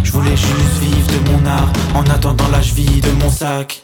Je 0.04 0.12
voulais 0.12 0.36
juste 0.36 0.78
vivre 0.82 1.08
de 1.08 1.32
mon 1.32 1.46
art 1.46 1.72
en 1.96 2.04
attendant 2.13 2.48
l'âge 2.52 2.74
vie 2.74 3.02
de 3.02 3.10
mon 3.24 3.30
sac. 3.30 3.84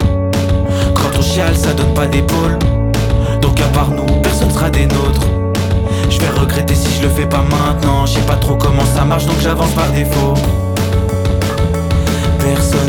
Quand 0.00 1.18
on 1.18 1.22
chiale, 1.22 1.56
ça 1.56 1.72
donne 1.74 1.94
pas 1.94 2.06
d'épaule. 2.06 2.58
Donc 3.40 3.60
à 3.60 3.68
part 3.68 3.90
nous, 3.90 4.06
personne 4.22 4.50
sera 4.50 4.70
des 4.70 4.86
nôtres. 4.86 5.26
Je 6.10 6.18
vais 6.20 6.30
regretter 6.30 6.74
si 6.74 6.96
je 6.96 7.02
le 7.02 7.08
fais 7.10 7.26
pas 7.26 7.42
maintenant. 7.42 8.06
Je 8.06 8.14
sais 8.14 8.26
pas 8.26 8.36
trop 8.36 8.56
comment 8.56 8.84
ça 8.94 9.04
marche, 9.04 9.26
donc 9.26 9.36
j'avance 9.42 9.70
par 9.72 9.90
défaut. 9.90 10.34
Personne 12.38 12.85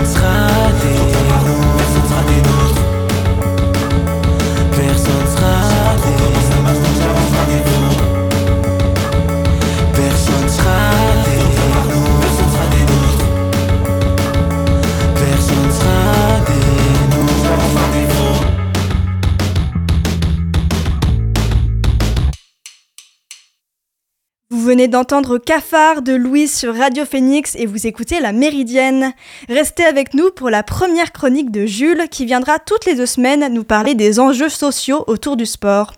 venez 24.68 24.90
d'entendre 24.90 25.38
Cafard 25.38 26.02
de 26.02 26.14
Louise 26.14 26.54
sur 26.54 26.76
Radio 26.76 27.06
Phoenix 27.06 27.56
et 27.56 27.66
vous 27.66 27.88
écoutez 27.88 28.20
La 28.20 28.34
Méridienne. 28.34 29.14
Restez 29.48 29.86
avec 29.86 30.14
nous 30.14 30.30
pour 30.30 30.50
la 30.50 30.62
première 30.62 31.14
chronique 31.14 31.52
de 31.52 31.66
Jules 31.66 32.10
qui 32.12 32.26
viendra 32.26 32.60
toutes 32.60 32.86
les 32.86 32.94
deux 32.94 33.06
semaines 33.06 33.48
nous 33.54 33.64
parler 33.64 33.96
des 33.96 34.20
enjeux 34.20 34.50
sociaux 34.50 35.06
autour 35.08 35.38
du 35.38 35.46
sport. 35.46 35.94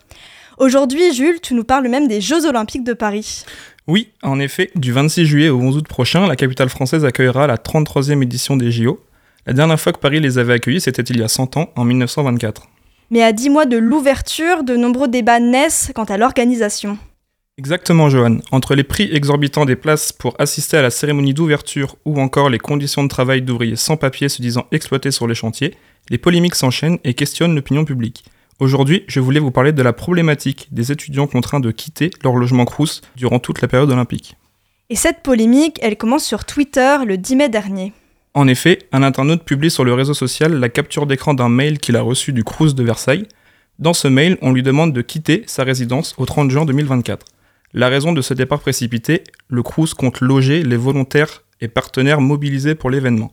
Aujourd'hui, 0.56 1.12
Jules, 1.12 1.40
tu 1.42 1.54
nous 1.54 1.64
parles 1.64 1.88
même 1.88 2.06
des 2.06 2.20
Jeux 2.20 2.46
Olympiques 2.46 2.84
de 2.84 2.92
Paris. 2.92 3.44
Oui, 3.88 4.10
en 4.22 4.38
effet, 4.38 4.70
du 4.76 4.92
26 4.92 5.26
juillet 5.26 5.48
au 5.48 5.58
11 5.58 5.78
août 5.78 5.88
prochain, 5.88 6.28
la 6.28 6.36
capitale 6.36 6.68
française 6.68 7.04
accueillera 7.04 7.48
la 7.48 7.56
33e 7.56 8.22
édition 8.22 8.56
des 8.56 8.70
JO. 8.70 9.00
La 9.46 9.52
dernière 9.52 9.80
fois 9.80 9.92
que 9.92 9.98
Paris 9.98 10.20
les 10.20 10.38
avait 10.38 10.52
accueillis, 10.52 10.82
c'était 10.82 11.02
il 11.02 11.18
y 11.18 11.24
a 11.24 11.28
100 11.28 11.56
ans, 11.56 11.70
en 11.74 11.84
1924. 11.84 12.68
Mais 13.10 13.24
à 13.24 13.32
10 13.32 13.50
mois 13.50 13.66
de 13.66 13.78
l'ouverture, 13.78 14.62
de 14.62 14.76
nombreux 14.76 15.08
débats 15.08 15.40
naissent 15.40 15.90
quant 15.92 16.04
à 16.04 16.16
l'organisation. 16.16 16.98
Exactement, 17.60 18.08
Johan. 18.08 18.38
Entre 18.52 18.74
les 18.74 18.84
prix 18.84 19.10
exorbitants 19.12 19.66
des 19.66 19.76
places 19.76 20.12
pour 20.12 20.34
assister 20.38 20.78
à 20.78 20.82
la 20.82 20.88
cérémonie 20.88 21.34
d'ouverture 21.34 21.96
ou 22.06 22.18
encore 22.18 22.48
les 22.48 22.58
conditions 22.58 23.02
de 23.02 23.08
travail 23.08 23.42
d'ouvriers 23.42 23.76
sans 23.76 23.98
papier 23.98 24.30
se 24.30 24.40
disant 24.40 24.64
exploités 24.72 25.10
sur 25.10 25.28
les 25.28 25.34
chantiers, 25.34 25.74
les 26.08 26.16
polémiques 26.16 26.54
s'enchaînent 26.54 26.96
et 27.04 27.12
questionnent 27.12 27.54
l'opinion 27.54 27.84
publique. 27.84 28.24
Aujourd'hui, 28.60 29.04
je 29.08 29.20
voulais 29.20 29.40
vous 29.40 29.50
parler 29.50 29.72
de 29.72 29.82
la 29.82 29.92
problématique 29.92 30.68
des 30.70 30.90
étudiants 30.90 31.26
contraints 31.26 31.60
de 31.60 31.70
quitter 31.70 32.08
leur 32.24 32.34
logement 32.34 32.64
Crous 32.64 33.02
durant 33.14 33.40
toute 33.40 33.60
la 33.60 33.68
période 33.68 33.90
olympique. 33.90 34.36
Et 34.88 34.96
cette 34.96 35.20
polémique, 35.22 35.78
elle 35.82 35.98
commence 35.98 36.24
sur 36.24 36.46
Twitter 36.46 36.96
le 37.06 37.18
10 37.18 37.36
mai 37.36 37.50
dernier. 37.50 37.92
En 38.32 38.48
effet, 38.48 38.78
un 38.90 39.02
internaute 39.02 39.44
publie 39.44 39.70
sur 39.70 39.84
le 39.84 39.92
réseau 39.92 40.14
social 40.14 40.54
la 40.54 40.70
capture 40.70 41.06
d'écran 41.06 41.34
d'un 41.34 41.50
mail 41.50 41.78
qu'il 41.78 41.96
a 41.96 42.00
reçu 42.00 42.32
du 42.32 42.42
Crous 42.42 42.74
de 42.74 42.82
Versailles. 42.82 43.28
Dans 43.78 43.92
ce 43.92 44.08
mail, 44.08 44.38
on 44.40 44.50
lui 44.50 44.62
demande 44.62 44.94
de 44.94 45.02
quitter 45.02 45.44
sa 45.46 45.62
résidence 45.62 46.14
au 46.16 46.24
30 46.24 46.50
juin 46.50 46.64
2024. 46.64 47.26
La 47.72 47.88
raison 47.88 48.12
de 48.12 48.20
ce 48.20 48.34
départ 48.34 48.58
précipité, 48.58 49.22
le 49.48 49.62
Crous 49.62 49.94
compte 49.94 50.20
loger 50.20 50.64
les 50.64 50.76
volontaires 50.76 51.44
et 51.60 51.68
partenaires 51.68 52.20
mobilisés 52.20 52.74
pour 52.74 52.90
l'événement. 52.90 53.30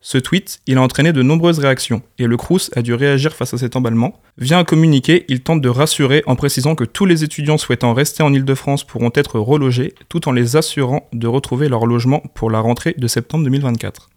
Ce 0.00 0.16
tweet, 0.16 0.60
il 0.68 0.78
a 0.78 0.82
entraîné 0.82 1.12
de 1.12 1.22
nombreuses 1.22 1.58
réactions, 1.58 2.00
et 2.16 2.28
le 2.28 2.36
Crous 2.36 2.70
a 2.76 2.82
dû 2.82 2.94
réagir 2.94 3.34
face 3.34 3.52
à 3.52 3.58
cet 3.58 3.74
emballement. 3.74 4.20
Via 4.38 4.58
un 4.58 4.64
communiqué, 4.64 5.24
il 5.26 5.42
tente 5.42 5.60
de 5.60 5.68
rassurer 5.68 6.22
en 6.26 6.36
précisant 6.36 6.76
que 6.76 6.84
tous 6.84 7.04
les 7.04 7.24
étudiants 7.24 7.58
souhaitant 7.58 7.92
rester 7.92 8.22
en 8.22 8.32
Ile-de-France 8.32 8.84
pourront 8.84 9.10
être 9.12 9.40
relogés, 9.40 9.94
tout 10.08 10.28
en 10.28 10.32
les 10.32 10.54
assurant 10.54 11.08
de 11.12 11.26
retrouver 11.26 11.68
leur 11.68 11.84
logement 11.84 12.22
pour 12.34 12.48
la 12.48 12.60
rentrée 12.60 12.94
de 12.96 13.08
septembre 13.08 13.42
2024. 13.42 14.08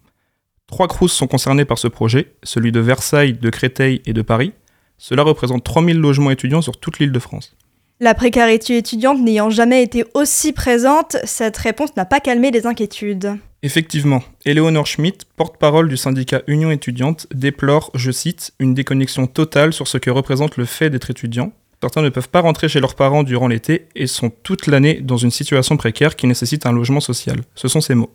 Trois 0.68 0.86
Crous 0.86 1.12
sont 1.12 1.26
concernés 1.26 1.64
par 1.64 1.78
ce 1.78 1.88
projet, 1.88 2.36
celui 2.44 2.70
de 2.70 2.78
Versailles, 2.80 3.34
de 3.34 3.50
Créteil 3.50 4.02
et 4.06 4.12
de 4.12 4.22
Paris. 4.22 4.52
Cela 4.98 5.24
représente 5.24 5.64
3000 5.64 5.98
logements 5.98 6.30
étudiants 6.30 6.62
sur 6.62 6.78
toute 6.78 7.00
l'île 7.00 7.12
de 7.12 7.18
France. 7.18 7.56
La 8.00 8.12
précarité 8.12 8.76
étudiante 8.76 9.20
n'ayant 9.20 9.50
jamais 9.50 9.80
été 9.80 10.04
aussi 10.14 10.52
présente, 10.52 11.16
cette 11.22 11.56
réponse 11.56 11.94
n'a 11.96 12.04
pas 12.04 12.18
calmé 12.18 12.50
les 12.50 12.66
inquiétudes. 12.66 13.36
Effectivement, 13.62 14.20
Eleonore 14.44 14.88
Schmidt, 14.88 15.24
porte-parole 15.36 15.88
du 15.88 15.96
syndicat 15.96 16.42
Union 16.48 16.72
étudiante, 16.72 17.28
déplore, 17.32 17.92
je 17.94 18.10
cite, 18.10 18.52
une 18.58 18.74
déconnexion 18.74 19.28
totale 19.28 19.72
sur 19.72 19.86
ce 19.86 19.98
que 19.98 20.10
représente 20.10 20.56
le 20.56 20.64
fait 20.64 20.90
d'être 20.90 21.10
étudiant. 21.10 21.52
Certains 21.80 22.02
ne 22.02 22.08
peuvent 22.08 22.28
pas 22.28 22.40
rentrer 22.40 22.68
chez 22.68 22.80
leurs 22.80 22.96
parents 22.96 23.22
durant 23.22 23.46
l'été 23.46 23.86
et 23.94 24.08
sont 24.08 24.30
toute 24.42 24.66
l'année 24.66 25.00
dans 25.00 25.16
une 25.16 25.30
situation 25.30 25.76
précaire 25.76 26.16
qui 26.16 26.26
nécessite 26.26 26.66
un 26.66 26.72
logement 26.72 27.00
social. 27.00 27.42
Ce 27.54 27.68
sont 27.68 27.80
ses 27.80 27.94
mots. 27.94 28.10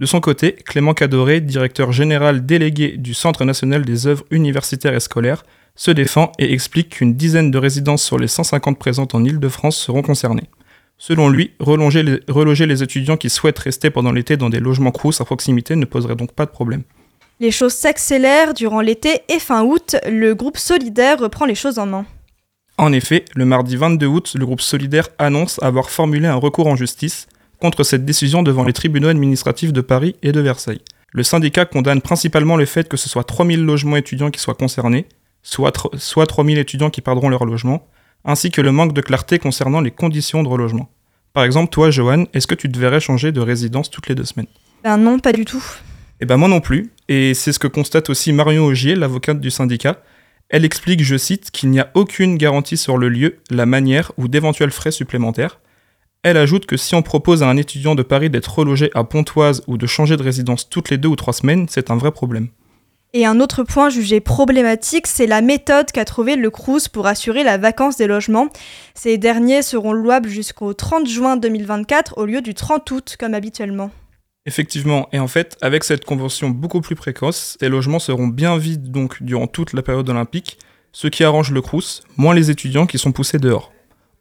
De 0.00 0.06
son 0.06 0.20
côté, 0.20 0.52
Clément 0.52 0.94
Cadoré, 0.94 1.40
directeur 1.40 1.92
général 1.92 2.44
délégué 2.44 2.98
du 2.98 3.14
Centre 3.14 3.44
national 3.46 3.84
des 3.86 4.06
œuvres 4.06 4.24
universitaires 4.30 4.94
et 4.94 5.00
scolaires, 5.00 5.44
se 5.78 5.92
défend 5.92 6.32
et 6.40 6.52
explique 6.52 6.90
qu'une 6.90 7.14
dizaine 7.14 7.52
de 7.52 7.56
résidences 7.56 8.02
sur 8.02 8.18
les 8.18 8.26
150 8.26 8.78
présentes 8.78 9.14
en 9.14 9.24
Île-de-France 9.24 9.78
seront 9.78 10.02
concernées. 10.02 10.50
Selon 10.98 11.28
lui, 11.28 11.52
reloger 11.60 12.02
les, 12.02 12.18
reloger 12.28 12.66
les 12.66 12.82
étudiants 12.82 13.16
qui 13.16 13.30
souhaitent 13.30 13.60
rester 13.60 13.88
pendant 13.88 14.10
l'été 14.10 14.36
dans 14.36 14.50
des 14.50 14.58
logements 14.58 14.90
crous 14.90 15.20
à 15.20 15.24
proximité 15.24 15.76
ne 15.76 15.84
poserait 15.84 16.16
donc 16.16 16.32
pas 16.32 16.46
de 16.46 16.50
problème. 16.50 16.82
Les 17.38 17.52
choses 17.52 17.74
s'accélèrent 17.74 18.54
durant 18.54 18.80
l'été 18.80 19.20
et 19.28 19.38
fin 19.38 19.62
août, 19.62 19.94
le 20.08 20.34
groupe 20.34 20.58
Solidaire 20.58 21.20
reprend 21.20 21.46
les 21.46 21.54
choses 21.54 21.78
en 21.78 21.86
main. 21.86 22.04
En 22.76 22.92
effet, 22.92 23.24
le 23.36 23.44
mardi 23.44 23.76
22 23.76 24.06
août, 24.06 24.32
le 24.36 24.44
groupe 24.44 24.60
Solidaire 24.60 25.08
annonce 25.18 25.62
avoir 25.62 25.90
formulé 25.90 26.26
un 26.26 26.34
recours 26.34 26.66
en 26.66 26.74
justice 26.74 27.28
contre 27.60 27.84
cette 27.84 28.04
décision 28.04 28.42
devant 28.42 28.64
les 28.64 28.72
tribunaux 28.72 29.08
administratifs 29.08 29.72
de 29.72 29.80
Paris 29.80 30.16
et 30.24 30.32
de 30.32 30.40
Versailles. 30.40 30.82
Le 31.12 31.22
syndicat 31.22 31.66
condamne 31.66 32.02
principalement 32.02 32.56
le 32.56 32.66
fait 32.66 32.88
que 32.88 32.96
ce 32.96 33.08
soit 33.08 33.24
3000 33.24 33.64
logements 33.64 33.96
étudiants 33.96 34.32
qui 34.32 34.40
soient 34.40 34.54
concernés, 34.54 35.06
soit, 35.42 35.72
soit 35.96 36.26
3000 36.26 36.58
étudiants 36.58 36.90
qui 36.90 37.00
perdront 37.00 37.28
leur 37.28 37.44
logement, 37.44 37.86
ainsi 38.24 38.50
que 38.50 38.60
le 38.60 38.72
manque 38.72 38.92
de 38.92 39.00
clarté 39.00 39.38
concernant 39.38 39.80
les 39.80 39.90
conditions 39.90 40.42
de 40.42 40.48
relogement. 40.48 40.88
Par 41.32 41.44
exemple, 41.44 41.70
toi, 41.70 41.90
Johan, 41.90 42.24
est-ce 42.34 42.46
que 42.46 42.54
tu 42.54 42.70
te 42.70 42.78
verrais 42.78 43.00
changer 43.00 43.32
de 43.32 43.40
résidence 43.40 43.90
toutes 43.90 44.08
les 44.08 44.14
deux 44.14 44.24
semaines? 44.24 44.48
Ben 44.82 44.96
non, 44.96 45.18
pas 45.18 45.32
du 45.32 45.44
tout. 45.44 45.64
Eh 46.20 46.26
ben 46.26 46.36
moi 46.36 46.48
non 46.48 46.60
plus, 46.60 46.90
et 47.08 47.32
c'est 47.34 47.52
ce 47.52 47.58
que 47.58 47.68
constate 47.68 48.10
aussi 48.10 48.32
Marion 48.32 48.64
Augier, 48.64 48.96
l'avocate 48.96 49.40
du 49.40 49.50
syndicat. 49.50 50.02
Elle 50.48 50.64
explique, 50.64 51.02
je 51.04 51.16
cite, 51.16 51.50
qu'il 51.50 51.70
n'y 51.70 51.78
a 51.78 51.90
aucune 51.94 52.36
garantie 52.36 52.76
sur 52.76 52.98
le 52.98 53.08
lieu, 53.08 53.38
la 53.50 53.66
manière 53.66 54.12
ou 54.16 54.28
d'éventuels 54.28 54.70
frais 54.70 54.90
supplémentaires. 54.90 55.60
Elle 56.22 56.36
ajoute 56.36 56.66
que 56.66 56.76
si 56.76 56.94
on 56.94 57.02
propose 57.02 57.42
à 57.42 57.48
un 57.48 57.56
étudiant 57.56 57.94
de 57.94 58.02
Paris 58.02 58.30
d'être 58.30 58.58
relogé 58.58 58.90
à 58.94 59.04
Pontoise 59.04 59.62
ou 59.68 59.78
de 59.78 59.86
changer 59.86 60.16
de 60.16 60.22
résidence 60.22 60.68
toutes 60.68 60.90
les 60.90 60.98
deux 60.98 61.08
ou 61.08 61.16
trois 61.16 61.32
semaines, 61.32 61.66
c'est 61.68 61.90
un 61.90 61.96
vrai 61.96 62.10
problème. 62.10 62.48
Et 63.14 63.24
un 63.24 63.40
autre 63.40 63.62
point 63.62 63.88
jugé 63.88 64.20
problématique, 64.20 65.06
c'est 65.06 65.26
la 65.26 65.40
méthode 65.40 65.90
qu'a 65.92 66.04
trouvée 66.04 66.36
le 66.36 66.50
Crous 66.50 66.88
pour 66.88 67.06
assurer 67.06 67.42
la 67.42 67.56
vacance 67.56 67.96
des 67.96 68.06
logements. 68.06 68.48
Ces 68.94 69.16
derniers 69.16 69.62
seront 69.62 69.92
louables 69.92 70.28
jusqu'au 70.28 70.74
30 70.74 71.08
juin 71.08 71.38
2024 71.38 72.18
au 72.18 72.26
lieu 72.26 72.42
du 72.42 72.52
30 72.52 72.90
août 72.90 73.16
comme 73.18 73.32
habituellement. 73.32 73.90
Effectivement, 74.44 75.08
et 75.12 75.18
en 75.18 75.26
fait, 75.26 75.56
avec 75.62 75.84
cette 75.84 76.04
convention 76.04 76.50
beaucoup 76.50 76.82
plus 76.82 76.96
précoce, 76.96 77.56
ces 77.58 77.70
logements 77.70 77.98
seront 77.98 78.26
bien 78.26 78.58
vides 78.58 78.92
donc 78.92 79.22
durant 79.22 79.46
toute 79.46 79.72
la 79.72 79.80
période 79.80 80.08
olympique, 80.10 80.58
ce 80.92 81.08
qui 81.08 81.24
arrange 81.24 81.50
le 81.50 81.62
Crous, 81.62 82.02
moins 82.18 82.34
les 82.34 82.50
étudiants 82.50 82.86
qui 82.86 82.98
sont 82.98 83.12
poussés 83.12 83.38
dehors. 83.38 83.72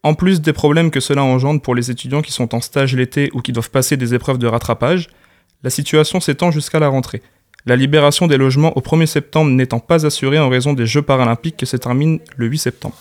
En 0.03 0.13
plus 0.13 0.39
des 0.39 0.53
problèmes 0.53 0.91
que 0.91 1.01
cela 1.01 1.23
engendre 1.23 1.61
pour 1.61 1.75
les 1.75 1.91
étudiants 1.91 2.21
qui 2.21 2.31
sont 2.31 2.55
en 2.55 2.61
stage 2.61 2.95
l'été 2.95 3.31
ou 3.33 3.41
qui 3.41 3.51
doivent 3.51 3.71
passer 3.71 3.97
des 3.97 4.13
épreuves 4.13 4.37
de 4.37 4.47
rattrapage, 4.47 5.09
la 5.63 5.69
situation 5.69 6.21
s'étend 6.21 6.51
jusqu'à 6.51 6.79
la 6.79 6.87
rentrée 6.87 7.21
la 7.67 7.75
libération 7.75 8.27
des 8.27 8.37
logements 8.37 8.75
au 8.77 8.81
1er 8.81 9.05
septembre 9.05 9.51
n'étant 9.51 9.79
pas 9.79 10.05
assurée 10.05 10.39
en 10.39 10.47
raison 10.47 10.73
des 10.73 10.85
Jeux 10.85 11.01
paralympiques 11.01 11.57
qui 11.57 11.65
se 11.65 11.75
terminent 11.75 12.19
le 12.37 12.47
8 12.47 12.57
septembre. 12.57 12.97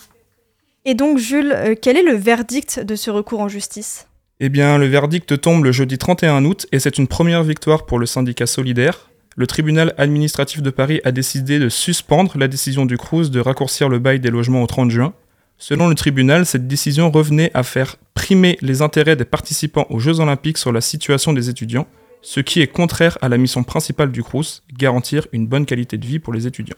Et 0.85 0.95
donc 0.95 1.19
Jules, 1.19 1.53
euh, 1.55 1.75
quel 1.81 1.97
est 1.97 2.03
le 2.03 2.15
verdict 2.15 2.81
de 2.81 2.97
ce 2.97 3.11
recours 3.11 3.41
en 3.41 3.49
justice? 3.49 4.09
Eh 4.41 4.49
bien, 4.49 4.77
le 4.77 4.87
verdict 4.87 5.41
tombe 5.41 5.65
le 5.65 5.73
jeudi 5.73 5.99
31 5.99 6.45
août 6.45 6.67
et 6.73 6.79
c'est 6.81 6.99
une 6.99 7.07
première 7.07 7.43
victoire 7.43 7.87
pour 7.87 7.99
le 7.99 8.07
syndicat 8.07 8.47
solidaire. 8.47 9.09
Le 9.37 9.47
tribunal 9.47 9.95
administratif 9.99 10.63
de 10.63 10.71
Paris 10.71 11.01
a 11.05 11.13
décidé 11.13 11.59
de 11.59 11.69
suspendre 11.69 12.37
la 12.37 12.49
décision 12.49 12.87
du 12.87 12.99
Crous 12.99 13.31
de 13.31 13.41
raccourcir 13.41 13.89
le 13.89 13.99
bail 13.99 14.19
des 14.19 14.31
logements 14.31 14.63
au 14.63 14.67
30 14.67 14.91
juin. 14.91 15.15
Selon 15.59 15.89
le 15.89 15.95
tribunal, 15.95 16.45
cette 16.45 16.67
décision 16.67 17.11
revenait 17.11 17.51
à 17.55 17.63
faire 17.63 17.97
primer 18.15 18.59
les 18.61 18.83
intérêts 18.83 19.17
des 19.17 19.25
participants 19.25 19.87
aux 19.91 20.01
Jeux 20.01 20.21
olympiques 20.21 20.59
sur 20.59 20.73
la 20.73 20.81
situation 20.81 21.33
des 21.33 21.49
étudiants, 21.49 21.87
ce 22.23 22.41
qui 22.41 22.61
est 22.61 22.67
contraire 22.67 23.19
à 23.21 23.29
la 23.29 23.39
mission 23.39 23.63
principale 23.63 24.13
du 24.13 24.23
Crous, 24.23 24.63
garantir 24.73 25.27
une 25.33 25.47
bonne 25.47 25.67
qualité 25.67 25.97
de 25.99 26.07
vie 26.07 26.19
pour 26.19 26.33
les 26.33 26.47
étudiants. 26.47 26.77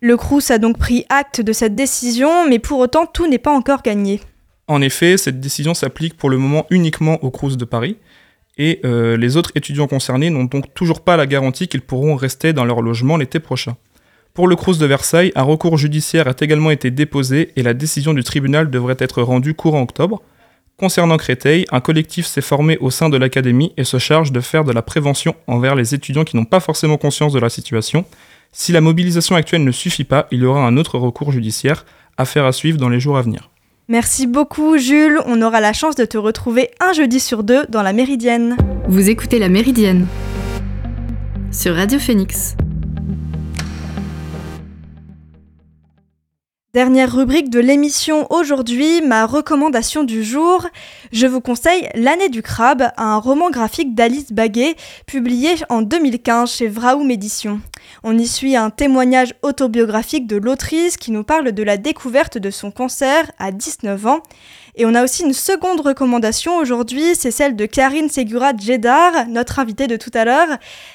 Le 0.00 0.16
Crous 0.16 0.50
a 0.50 0.58
donc 0.58 0.78
pris 0.78 1.04
acte 1.08 1.40
de 1.40 1.52
cette 1.52 1.76
décision, 1.76 2.48
mais 2.48 2.58
pour 2.58 2.80
autant 2.80 3.06
tout 3.06 3.28
n'est 3.28 3.38
pas 3.38 3.52
encore 3.52 3.82
gagné. 3.82 4.20
En 4.66 4.82
effet, 4.82 5.16
cette 5.16 5.40
décision 5.40 5.74
s'applique 5.74 6.16
pour 6.16 6.30
le 6.30 6.38
moment 6.38 6.66
uniquement 6.70 7.22
au 7.22 7.30
Crous 7.30 7.56
de 7.56 7.64
Paris, 7.64 7.96
et 8.58 8.80
euh, 8.84 9.16
les 9.16 9.36
autres 9.36 9.52
étudiants 9.54 9.86
concernés 9.86 10.30
n'ont 10.30 10.44
donc 10.44 10.74
toujours 10.74 11.00
pas 11.00 11.16
la 11.16 11.26
garantie 11.26 11.68
qu'ils 11.68 11.82
pourront 11.82 12.16
rester 12.16 12.52
dans 12.52 12.64
leur 12.64 12.82
logement 12.82 13.16
l'été 13.16 13.40
prochain. 13.40 13.76
Pour 14.34 14.48
le 14.48 14.56
Crous 14.56 14.78
de 14.78 14.86
Versailles, 14.86 15.32
un 15.34 15.42
recours 15.42 15.76
judiciaire 15.76 16.26
a 16.26 16.34
également 16.40 16.70
été 16.70 16.90
déposé 16.90 17.52
et 17.56 17.62
la 17.62 17.74
décision 17.74 18.14
du 18.14 18.24
tribunal 18.24 18.70
devrait 18.70 18.96
être 18.98 19.22
rendue 19.22 19.54
courant 19.54 19.82
octobre, 19.82 20.22
Concernant 20.82 21.16
Créteil, 21.16 21.64
un 21.70 21.78
collectif 21.78 22.26
s'est 22.26 22.40
formé 22.40 22.76
au 22.78 22.90
sein 22.90 23.08
de 23.08 23.16
l'académie 23.16 23.72
et 23.76 23.84
se 23.84 23.98
charge 23.98 24.32
de 24.32 24.40
faire 24.40 24.64
de 24.64 24.72
la 24.72 24.82
prévention 24.82 25.36
envers 25.46 25.76
les 25.76 25.94
étudiants 25.94 26.24
qui 26.24 26.34
n'ont 26.34 26.44
pas 26.44 26.58
forcément 26.58 26.96
conscience 26.96 27.32
de 27.32 27.38
la 27.38 27.50
situation. 27.50 28.04
Si 28.50 28.72
la 28.72 28.80
mobilisation 28.80 29.36
actuelle 29.36 29.62
ne 29.62 29.70
suffit 29.70 30.02
pas, 30.02 30.26
il 30.32 30.40
y 30.40 30.44
aura 30.44 30.66
un 30.66 30.76
autre 30.76 30.98
recours 30.98 31.30
judiciaire, 31.30 31.86
affaire 32.16 32.46
à 32.46 32.50
suivre 32.50 32.78
dans 32.78 32.88
les 32.88 32.98
jours 32.98 33.16
à 33.16 33.22
venir. 33.22 33.48
Merci 33.86 34.26
beaucoup 34.26 34.76
Jules, 34.76 35.20
on 35.26 35.40
aura 35.40 35.60
la 35.60 35.72
chance 35.72 35.94
de 35.94 36.04
te 36.04 36.18
retrouver 36.18 36.72
un 36.80 36.92
jeudi 36.92 37.20
sur 37.20 37.44
deux 37.44 37.64
dans 37.68 37.82
la 37.82 37.92
Méridienne. 37.92 38.56
Vous 38.88 39.08
écoutez 39.08 39.38
la 39.38 39.48
Méridienne 39.48 40.08
sur 41.52 41.76
Radio 41.76 42.00
Phoenix. 42.00 42.56
Dernière 46.74 47.14
rubrique 47.14 47.50
de 47.50 47.60
l'émission 47.60 48.26
aujourd'hui, 48.32 49.02
ma 49.02 49.26
recommandation 49.26 50.04
du 50.04 50.24
jour. 50.24 50.66
Je 51.12 51.26
vous 51.26 51.42
conseille 51.42 51.86
L'année 51.94 52.30
du 52.30 52.40
crabe, 52.40 52.92
un 52.96 53.18
roman 53.18 53.50
graphique 53.50 53.94
d'Alice 53.94 54.32
Baguet, 54.32 54.76
publié 55.06 55.50
en 55.68 55.82
2015 55.82 56.50
chez 56.50 56.68
Vraoum 56.68 57.10
Éditions. 57.10 57.60
On 58.04 58.18
y 58.18 58.26
suit 58.26 58.56
un 58.56 58.70
témoignage 58.70 59.34
autobiographique 59.42 60.26
de 60.26 60.36
l'autrice 60.36 60.96
qui 60.96 61.10
nous 61.10 61.24
parle 61.24 61.52
de 61.52 61.62
la 61.62 61.76
découverte 61.76 62.38
de 62.38 62.50
son 62.50 62.70
cancer 62.70 63.30
à 63.38 63.52
19 63.52 64.06
ans. 64.06 64.20
Et 64.74 64.86
on 64.86 64.94
a 64.94 65.04
aussi 65.04 65.22
une 65.22 65.34
seconde 65.34 65.80
recommandation 65.80 66.56
aujourd'hui, 66.56 67.14
c'est 67.14 67.30
celle 67.30 67.56
de 67.56 67.66
Karine 67.66 68.08
Segura 68.08 68.52
Djedar, 68.56 69.28
notre 69.28 69.58
invitée 69.58 69.86
de 69.86 69.96
tout 69.96 70.10
à 70.14 70.24
l'heure. 70.24 70.48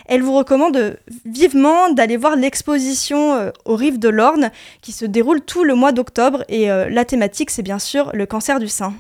Elle 0.08 0.24
vous 0.24 0.36
recommande 0.36 0.98
vivement 1.26 1.90
d'aller 1.92 2.18
voir 2.18 2.36
l'exposition 2.36 3.34
euh, 3.36 3.52
aux 3.66 3.76
rives 3.76 4.00
de 4.00 4.10
l'Orne 4.10 4.50
qui 4.82 4.92
se 4.92 5.06
déroule 5.06 5.42
tout 5.42 5.64
le 5.64 5.76
mois 5.76 5.92
d'octobre 5.92 6.44
et 6.50 6.72
euh, 6.72 6.90
la 6.90 7.06
thématique 7.06 7.52
c'est 7.52 7.64
bien 7.64 7.80
sûr 7.80 8.12
le 8.14 8.26
cancer 8.26 8.60
du 8.60 8.68
sein. 8.68 8.94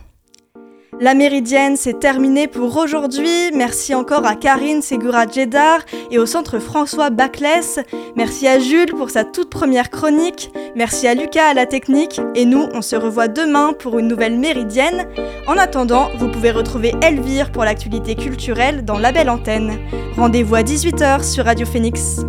La 0.99 1.13
Méridienne, 1.13 1.75
c'est 1.75 1.99
terminé 1.99 2.47
pour 2.47 2.75
aujourd'hui. 2.77 3.51
Merci 3.53 3.93
encore 3.93 4.25
à 4.25 4.35
Karine 4.35 4.81
Segura 4.81 5.27
Djedar 5.27 5.79
et 6.09 6.17
au 6.17 6.25
Centre 6.25 6.59
François 6.59 7.09
Baclès. 7.09 7.79
Merci 8.15 8.47
à 8.47 8.57
Jules 8.57 8.93
pour 8.97 9.09
sa 9.09 9.23
toute 9.23 9.49
première 9.49 9.89
chronique. 9.89 10.51
Merci 10.75 11.07
à 11.07 11.13
Lucas 11.13 11.49
à 11.49 11.53
la 11.53 11.65
technique. 11.65 12.19
Et 12.35 12.45
nous, 12.45 12.65
on 12.73 12.81
se 12.81 12.95
revoit 12.95 13.27
demain 13.27 13.73
pour 13.73 13.99
une 13.99 14.07
nouvelle 14.07 14.39
Méridienne. 14.39 15.07
En 15.45 15.57
attendant, 15.57 16.09
vous 16.17 16.29
pouvez 16.29 16.51
retrouver 16.51 16.95
Elvire 17.01 17.51
pour 17.51 17.63
l'actualité 17.63 18.15
culturelle 18.15 18.83
dans 18.83 18.97
la 18.97 19.11
belle 19.11 19.29
antenne. 19.29 19.77
Rendez-vous 20.15 20.55
à 20.55 20.63
18h 20.63 21.23
sur 21.23 21.45
Radio 21.45 21.65
Phoenix. 21.65 22.21